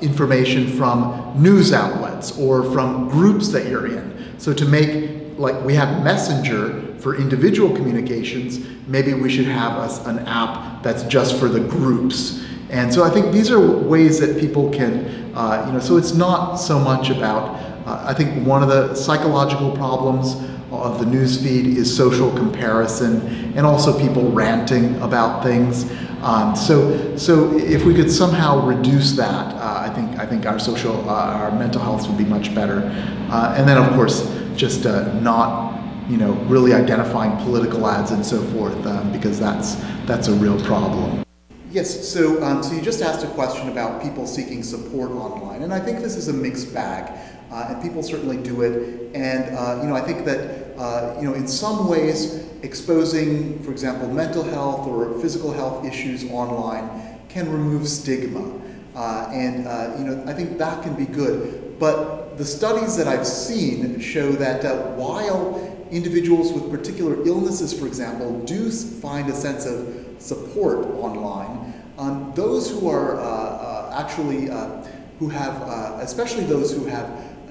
information 0.00 0.68
from 0.68 1.34
news 1.40 1.72
outlets 1.72 2.38
or 2.38 2.62
from 2.72 3.08
groups 3.08 3.48
that 3.48 3.66
you're 3.66 3.86
in. 3.86 4.34
So 4.38 4.52
to 4.54 4.64
make 4.64 5.38
like 5.38 5.62
we 5.64 5.74
have 5.74 6.02
Messenger 6.02 6.87
for 7.00 7.16
individual 7.16 7.74
communications, 7.74 8.66
maybe 8.86 9.14
we 9.14 9.28
should 9.28 9.46
have 9.46 9.72
us 9.72 10.04
an 10.06 10.20
app 10.20 10.82
that's 10.82 11.04
just 11.04 11.38
for 11.38 11.48
the 11.48 11.60
groups. 11.60 12.44
And 12.70 12.92
so 12.92 13.02
I 13.02 13.10
think 13.10 13.32
these 13.32 13.50
are 13.50 13.60
ways 13.60 14.20
that 14.20 14.38
people 14.38 14.70
can, 14.70 15.32
uh, 15.34 15.64
you 15.66 15.72
know, 15.72 15.80
so 15.80 15.96
it's 15.96 16.14
not 16.14 16.56
so 16.56 16.78
much 16.78 17.10
about, 17.10 17.56
uh, 17.86 18.04
I 18.06 18.12
think 18.12 18.46
one 18.46 18.62
of 18.62 18.68
the 18.68 18.94
psychological 18.94 19.70
problems 19.72 20.36
of 20.70 20.98
the 20.98 21.06
news 21.06 21.42
feed 21.42 21.78
is 21.78 21.94
social 21.94 22.30
comparison 22.36 23.22
and 23.56 23.64
also 23.64 23.98
people 23.98 24.30
ranting 24.32 25.00
about 25.00 25.42
things. 25.42 25.90
Um, 26.20 26.56
so, 26.56 27.16
so 27.16 27.56
if 27.56 27.84
we 27.84 27.94
could 27.94 28.10
somehow 28.10 28.66
reduce 28.66 29.12
that, 29.12 29.54
uh, 29.54 29.88
I 29.88 29.94
think 29.94 30.18
I 30.18 30.26
think 30.26 30.46
our 30.46 30.58
social, 30.58 31.08
uh, 31.08 31.12
our 31.12 31.52
mental 31.52 31.80
health 31.80 32.08
would 32.08 32.18
be 32.18 32.24
much 32.24 32.54
better. 32.54 32.82
Uh, 33.30 33.54
and 33.56 33.68
then, 33.68 33.78
of 33.78 33.88
course, 33.94 34.28
just 34.56 34.84
uh, 34.84 35.12
not, 35.20 35.67
you 36.08 36.16
know, 36.16 36.32
really 36.48 36.72
identifying 36.72 37.36
political 37.44 37.86
ads 37.86 38.10
and 38.10 38.24
so 38.24 38.42
forth, 38.52 38.86
um, 38.86 39.12
because 39.12 39.38
that's 39.38 39.74
that's 40.06 40.28
a 40.28 40.34
real 40.34 40.58
problem. 40.64 41.22
Yes, 41.70 42.08
so 42.08 42.42
um, 42.42 42.62
so 42.62 42.72
you 42.72 42.80
just 42.80 43.02
asked 43.02 43.24
a 43.24 43.28
question 43.28 43.68
about 43.68 44.02
people 44.02 44.26
seeking 44.26 44.62
support 44.62 45.10
online, 45.10 45.62
and 45.62 45.72
I 45.72 45.80
think 45.80 46.00
this 46.00 46.16
is 46.16 46.28
a 46.28 46.32
mixed 46.32 46.72
bag, 46.72 47.12
uh, 47.52 47.66
and 47.68 47.82
people 47.82 48.02
certainly 48.02 48.38
do 48.38 48.62
it. 48.62 49.14
And 49.14 49.54
uh, 49.54 49.80
you 49.82 49.88
know, 49.88 49.94
I 49.94 50.00
think 50.00 50.24
that 50.24 50.78
uh, 50.78 51.14
you 51.20 51.28
know, 51.28 51.34
in 51.34 51.46
some 51.46 51.86
ways, 51.88 52.46
exposing, 52.62 53.62
for 53.62 53.70
example, 53.70 54.08
mental 54.08 54.42
health 54.42 54.86
or 54.86 55.20
physical 55.20 55.52
health 55.52 55.84
issues 55.84 56.30
online 56.30 57.18
can 57.28 57.52
remove 57.52 57.86
stigma, 57.86 58.50
uh, 58.96 59.28
and 59.30 59.68
uh, 59.68 59.94
you 59.98 60.04
know, 60.04 60.24
I 60.26 60.32
think 60.32 60.56
that 60.56 60.82
can 60.82 60.94
be 60.94 61.04
good. 61.04 61.78
But 61.78 62.38
the 62.38 62.46
studies 62.46 62.96
that 62.96 63.06
I've 63.06 63.26
seen 63.26 64.00
show 64.00 64.32
that 64.32 64.64
uh, 64.64 64.76
while 64.94 65.67
individuals 65.90 66.52
with 66.52 66.70
particular 66.70 67.26
illnesses, 67.26 67.72
for 67.78 67.86
example, 67.86 68.40
do 68.44 68.70
find 68.70 69.28
a 69.28 69.34
sense 69.34 69.66
of 69.66 70.06
support 70.18 70.86
online. 70.86 71.74
Um, 71.98 72.32
those 72.34 72.70
who 72.70 72.88
are 72.88 73.18
uh, 73.18 73.22
uh, 73.22 73.96
actually, 73.98 74.50
uh, 74.50 74.84
who 75.18 75.28
have, 75.28 75.62
uh, 75.62 75.98
especially 76.00 76.44
those 76.44 76.72
who 76.72 76.86
have 76.86 77.10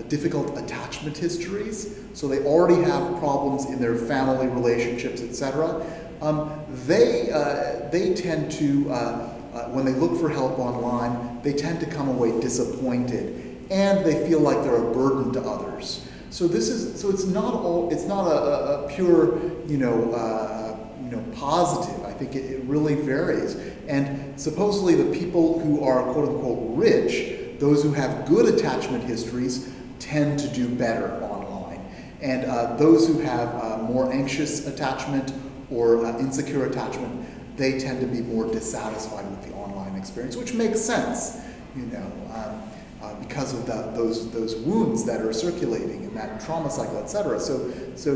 difficult 0.09 0.57
attachment 0.57 1.17
histories, 1.17 1.99
so 2.13 2.27
they 2.27 2.39
already 2.39 2.81
have 2.83 3.19
problems 3.19 3.65
in 3.65 3.79
their 3.79 3.95
family 3.95 4.47
relationships, 4.47 5.21
etc. 5.21 5.85
Um, 6.21 6.51
they 6.85 7.29
uh, 7.31 7.89
they 7.89 8.13
tend 8.13 8.51
to, 8.53 8.89
uh, 8.91 9.69
when 9.69 9.85
they 9.85 9.91
look 9.91 10.19
for 10.19 10.29
help 10.29 10.59
online, 10.59 11.41
they 11.41 11.53
tend 11.53 11.79
to 11.81 11.85
come 11.85 12.07
away 12.07 12.39
disappointed, 12.39 13.65
and 13.69 14.05
they 14.05 14.27
feel 14.27 14.39
like 14.39 14.63
they're 14.63 14.77
a 14.77 14.93
burden 14.93 15.33
to 15.33 15.41
others. 15.41 16.06
So 16.29 16.47
this 16.47 16.69
is 16.69 16.99
so 16.99 17.09
it's 17.09 17.25
not 17.25 17.53
all 17.53 17.89
it's 17.91 18.05
not 18.05 18.27
a, 18.27 18.85
a, 18.85 18.87
pure 18.89 19.39
you 19.65 19.77
know 19.77 20.11
uh, 20.13 20.77
you 21.09 21.15
know, 21.15 21.23
positive. 21.33 22.03
I 22.05 22.11
think 22.11 22.35
it, 22.35 22.45
it 22.51 22.63
really 22.63 22.95
varies. 22.95 23.55
And 23.87 24.39
supposedly, 24.39 24.95
the 24.95 25.17
people 25.17 25.59
who 25.59 25.83
are 25.83 26.03
quote 26.11 26.29
unquote 26.29 26.77
rich, 26.77 27.59
those 27.59 27.83
who 27.83 27.93
have 27.93 28.27
good 28.27 28.53
attachment 28.53 29.03
histories, 29.03 29.73
tend 29.99 30.39
to 30.39 30.47
do 30.49 30.67
better 30.67 31.13
online. 31.23 31.83
And 32.21 32.45
uh, 32.45 32.75
those 32.75 33.07
who 33.07 33.19
have 33.19 33.55
uh, 33.55 33.77
more 33.83 34.11
anxious 34.11 34.67
attachment 34.67 35.33
or 35.71 36.05
uh, 36.05 36.17
insecure 36.19 36.65
attachment, 36.65 37.57
they 37.57 37.79
tend 37.79 38.01
to 38.01 38.07
be 38.07 38.21
more 38.21 38.51
dissatisfied 38.51 39.29
with 39.29 39.43
the 39.45 39.53
online 39.53 39.95
experience, 39.95 40.35
which 40.35 40.53
makes 40.53 40.79
sense, 40.79 41.39
you 41.75 41.85
know, 41.85 42.11
because 43.19 43.53
of 43.53 43.65
the, 43.65 43.91
those 43.95 44.29
those 44.31 44.55
wounds 44.55 45.05
that 45.05 45.21
are 45.21 45.33
circulating 45.33 46.05
and 46.05 46.15
that 46.15 46.41
trauma 46.45 46.69
cycle, 46.69 46.97
et 46.97 47.07
cetera. 47.07 47.39
So, 47.39 47.71
so 47.95 48.11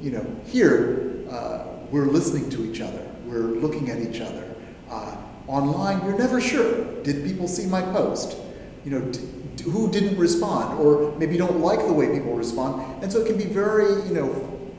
you 0.00 0.10
know, 0.10 0.24
here 0.46 1.24
uh, 1.30 1.64
we're 1.90 2.06
listening 2.06 2.50
to 2.50 2.64
each 2.64 2.80
other, 2.80 3.06
we're 3.26 3.38
looking 3.60 3.90
at 3.90 3.98
each 3.98 4.20
other. 4.20 4.54
Uh, 4.90 5.16
online, 5.48 6.04
you're 6.04 6.18
never 6.18 6.40
sure. 6.40 7.02
Did 7.02 7.24
people 7.24 7.48
see 7.48 7.66
my 7.66 7.82
post? 7.82 8.36
You 8.84 8.92
know, 8.92 9.00
d- 9.00 9.20
d- 9.56 9.64
who 9.64 9.90
didn't 9.90 10.16
respond, 10.18 10.78
or 10.78 11.16
maybe 11.18 11.36
don't 11.36 11.60
like 11.60 11.80
the 11.80 11.92
way 11.92 12.06
people 12.12 12.34
respond, 12.34 13.02
and 13.02 13.10
so 13.10 13.20
it 13.20 13.26
can 13.26 13.36
be 13.36 13.44
very, 13.44 14.02
you 14.06 14.14
know, 14.14 14.28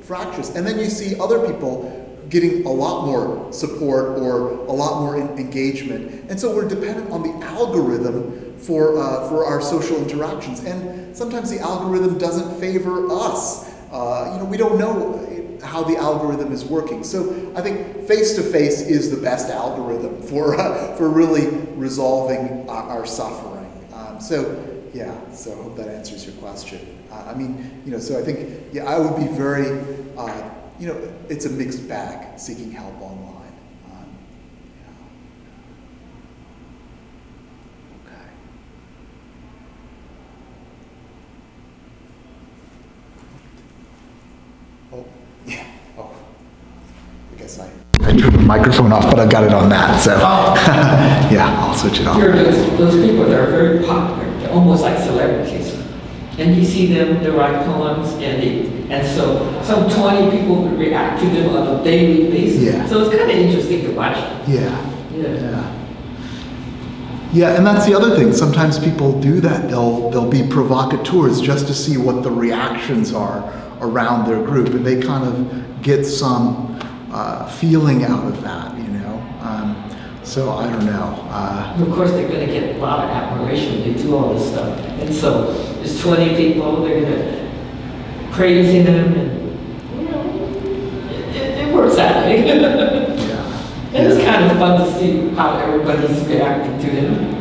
fractious. 0.01 0.55
And 0.55 0.65
then 0.65 0.79
you 0.79 0.89
see 0.89 1.19
other 1.19 1.45
people 1.45 2.03
getting 2.29 2.65
a 2.65 2.71
lot 2.71 3.05
more 3.05 3.51
support 3.53 4.17
or 4.19 4.51
a 4.67 4.71
lot 4.71 5.01
more 5.01 5.15
en- 5.15 5.37
engagement. 5.37 6.29
And 6.29 6.39
so 6.39 6.53
we're 6.53 6.67
dependent 6.67 7.09
on 7.09 7.23
the 7.23 7.45
algorithm 7.45 8.46
for, 8.57 8.97
uh, 8.97 9.29
for 9.29 9.45
our 9.45 9.61
social 9.61 9.97
interactions. 9.97 10.63
And 10.63 11.15
sometimes 11.15 11.49
the 11.49 11.59
algorithm 11.59 12.17
doesn't 12.17 12.59
favor 12.59 13.07
us. 13.11 13.73
Uh, 13.91 14.31
you 14.33 14.39
know, 14.39 14.45
we 14.45 14.57
don't 14.57 14.77
know 14.77 15.23
how 15.63 15.83
the 15.83 15.97
algorithm 15.97 16.51
is 16.51 16.65
working. 16.65 17.03
So 17.03 17.51
I 17.55 17.61
think 17.61 18.07
face 18.07 18.35
to 18.35 18.43
face 18.43 18.81
is 18.81 19.09
the 19.11 19.17
best 19.21 19.49
algorithm 19.49 20.21
for, 20.21 20.59
uh, 20.59 20.95
for 20.95 21.09
really 21.09 21.47
resolving 21.75 22.69
our, 22.69 23.05
suffering. 23.05 23.71
Um, 23.93 24.19
so 24.19 24.63
yeah, 24.93 25.13
so 25.31 25.51
I 25.51 25.63
hope 25.63 25.77
that 25.77 25.87
answers 25.89 26.25
your 26.25 26.35
question. 26.35 26.79
Uh, 27.11 27.25
I 27.27 27.33
mean, 27.33 27.81
you 27.85 27.91
know, 27.91 27.99
so 27.99 28.19
I 28.19 28.21
think, 28.23 28.73
yeah, 28.73 28.85
I 28.85 28.97
would 28.99 29.15
be 29.15 29.27
very, 29.33 29.79
uh, 30.17 30.49
you 30.79 30.87
know, 30.87 31.13
it's 31.29 31.45
a 31.45 31.49
mixed 31.49 31.87
bag 31.87 32.39
seeking 32.39 32.71
help 32.71 32.99
online. 33.01 33.53
Um, 33.91 34.17
yeah. 34.75 34.93
Okay. 38.05 38.27
Oh, 44.93 45.05
yeah. 45.45 45.65
Oh, 45.97 46.11
I 47.33 47.39
guess 47.39 47.59
I 48.23 48.29
the 48.29 48.37
microphone 48.39 48.91
off, 48.91 49.03
but 49.03 49.19
I've 49.19 49.29
got 49.29 49.43
it 49.43 49.53
on 49.53 49.69
that, 49.69 50.01
so. 50.01 50.15
Oh. 50.15 50.53
yeah, 51.31 51.55
I'll 51.59 51.75
switch 51.75 51.99
it 51.99 52.07
off. 52.07 52.19
Those, 52.19 52.77
those 52.77 53.07
people 53.07 53.25
that 53.25 53.39
are 53.39 53.51
very 53.51 53.85
popular, 53.85 54.29
they're 54.39 54.51
almost 54.51 54.83
like 54.83 54.97
celebrities. 54.97 55.75
And 56.37 56.55
you 56.55 56.63
see 56.63 56.93
them, 56.93 57.23
they 57.23 57.29
write 57.29 57.65
poems, 57.65 58.13
and 58.13 58.41
they, 58.41 58.67
and 58.93 59.07
so 59.07 59.61
some 59.63 59.89
20 59.89 60.37
people 60.37 60.63
would 60.63 60.79
react 60.79 61.21
to 61.21 61.29
them 61.29 61.55
on 61.55 61.79
a 61.79 61.83
daily 61.83 62.29
basis. 62.29 62.63
Yeah. 62.63 62.85
So 62.87 63.01
it's 63.01 63.15
kind 63.15 63.29
of 63.29 63.37
interesting 63.37 63.81
to 63.81 63.91
watch. 63.95 64.17
Yeah. 64.47 64.93
Yeah. 65.11 65.27
Yeah. 65.27 65.73
Yeah, 67.33 67.57
and 67.57 67.67
that's 67.67 67.85
the 67.85 67.93
other 67.93 68.15
thing. 68.15 68.31
Sometimes 68.31 68.79
people 68.79 69.19
do 69.19 69.41
that. 69.41 69.69
They'll 69.69 70.09
they'll 70.09 70.29
be 70.29 70.47
provocateurs 70.47 71.41
just 71.41 71.67
to 71.67 71.73
see 71.73 71.97
what 71.97 72.23
the 72.23 72.31
reactions 72.31 73.13
are 73.13 73.43
around 73.81 74.27
their 74.27 74.41
group, 74.41 74.69
and 74.69 74.85
they 74.85 75.01
kind 75.01 75.25
of 75.27 75.81
get 75.81 76.05
some 76.05 76.66
uh, 77.17 77.47
feeling 77.47 78.03
out 78.03 78.25
of 78.25 78.41
that, 78.43 78.77
you 78.77 78.89
know. 78.89 79.15
Um, 79.41 79.89
so 80.23 80.51
I 80.51 80.69
don't 80.69 80.85
know. 80.85 81.25
Uh, 81.29 81.75
of 81.79 81.91
course, 81.95 82.11
they're 82.11 82.27
going 82.27 82.45
to 82.45 82.53
get 82.53 82.75
a 82.75 82.79
lot 82.79 83.05
of 83.05 83.09
admiration. 83.09 83.81
They 83.81 83.99
do 83.99 84.15
all 84.15 84.35
this 84.35 84.51
stuff. 84.51 84.77
And 85.01 85.13
so 85.13 85.51
there's 85.75 85.99
20 85.99 86.35
people, 86.35 86.83
they're 86.83 87.01
going 87.01 87.13
to 87.13 87.47
praising 88.33 88.85
them, 88.85 89.13
and 89.13 89.99
you 89.99 90.09
know, 90.09 91.09
it, 91.09 91.35
it, 91.35 91.67
it 91.67 91.73
works 91.73 91.97
out. 91.97 92.29
yeah. 92.29 93.93
And 93.93 94.13
it's 94.13 94.23
kind 94.23 94.51
of 94.51 94.57
fun 94.59 94.79
to 94.79 94.99
see 94.99 95.29
how 95.29 95.57
everybody's 95.57 96.23
reacting 96.27 96.77
to 96.81 96.95
them. 97.01 97.33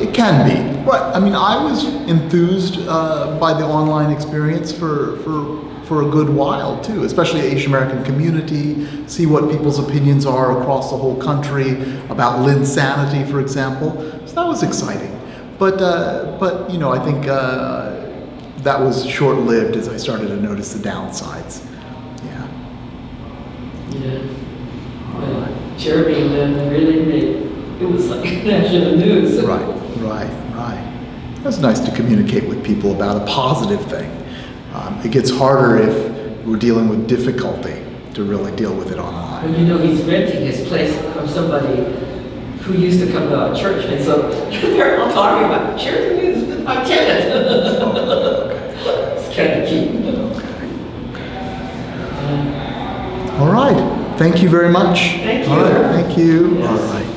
It 0.00 0.14
can 0.14 0.48
be. 0.48 0.84
But 0.86 1.14
I 1.14 1.20
mean, 1.20 1.34
I 1.34 1.62
was 1.62 1.84
enthused 2.08 2.78
uh, 2.88 3.38
by 3.38 3.52
the 3.52 3.66
online 3.66 4.10
experience 4.10 4.72
for 4.72 5.18
for 5.18 5.67
for 5.88 6.02
a 6.02 6.08
good 6.10 6.28
while 6.28 6.80
too, 6.82 7.04
especially 7.04 7.40
the 7.40 7.54
Asian 7.54 7.74
American 7.74 8.04
community. 8.04 8.86
See 9.08 9.24
what 9.24 9.50
people's 9.50 9.78
opinions 9.78 10.26
are 10.26 10.60
across 10.60 10.90
the 10.90 10.98
whole 10.98 11.16
country 11.20 11.72
about 12.10 12.46
Linsanity, 12.46 13.28
for 13.28 13.40
example. 13.40 13.92
So 14.26 14.34
that 14.34 14.46
was 14.46 14.62
exciting. 14.62 15.18
But 15.58 15.80
uh, 15.80 16.36
but 16.38 16.70
you 16.70 16.78
know, 16.78 16.90
I 16.92 17.02
think 17.02 17.26
uh, 17.26 18.06
that 18.58 18.78
was 18.78 19.06
short 19.06 19.38
lived 19.38 19.76
as 19.76 19.88
I 19.88 19.96
started 19.96 20.28
to 20.28 20.36
notice 20.36 20.74
the 20.74 20.86
downsides. 20.86 21.64
Yeah. 22.24 22.48
Yeah. 23.90 24.34
But 25.14 25.78
Jeremy 25.78 26.40
and 26.40 26.54
them 26.54 26.68
really 26.68 27.04
made, 27.06 27.82
it 27.82 27.86
was 27.86 28.10
like 28.10 28.24
national 28.44 28.96
news. 28.96 29.42
Right, 29.42 29.66
right, 30.00 30.30
right. 30.54 31.40
It's 31.44 31.58
nice 31.58 31.80
to 31.80 31.90
communicate 31.96 32.46
with 32.46 32.62
people 32.62 32.94
about 32.94 33.22
a 33.22 33.26
positive 33.26 33.84
thing. 33.86 34.17
Um, 34.78 35.00
it 35.04 35.10
gets 35.10 35.30
harder 35.30 35.76
if 35.76 36.46
we're 36.46 36.56
dealing 36.56 36.88
with 36.88 37.08
difficulty 37.08 37.84
to 38.14 38.22
really 38.22 38.54
deal 38.54 38.74
with 38.74 38.92
it 38.92 38.98
online. 38.98 39.50
But 39.50 39.58
you 39.58 39.66
know, 39.66 39.78
he's 39.78 40.02
renting 40.02 40.46
his 40.46 40.66
place 40.68 40.96
from 41.12 41.28
somebody 41.28 41.82
who 42.62 42.74
used 42.74 43.00
to 43.00 43.10
come 43.10 43.28
to 43.28 43.36
our 43.38 43.54
church, 43.56 43.84
and 43.86 44.04
so 44.04 44.30
they're 44.50 45.00
all 45.00 45.12
talking 45.12 45.46
about 45.46 45.78
church 45.78 46.22
with 46.22 46.64
my 46.64 46.74
tenant. 46.84 47.28
it's 49.18 49.36
kind 49.36 49.62
of 49.62 49.68
cute. 49.68 49.98
All 53.40 53.52
right. 53.52 54.16
Thank 54.18 54.42
you 54.42 54.48
very 54.48 54.68
much. 54.68 54.98
Thank 54.98 55.48
you. 55.48 55.54
right. 55.54 56.02
Thank 56.02 56.18
you. 56.18 56.58
Yes. 56.58 56.80
All 56.80 56.94
right. 56.94 57.07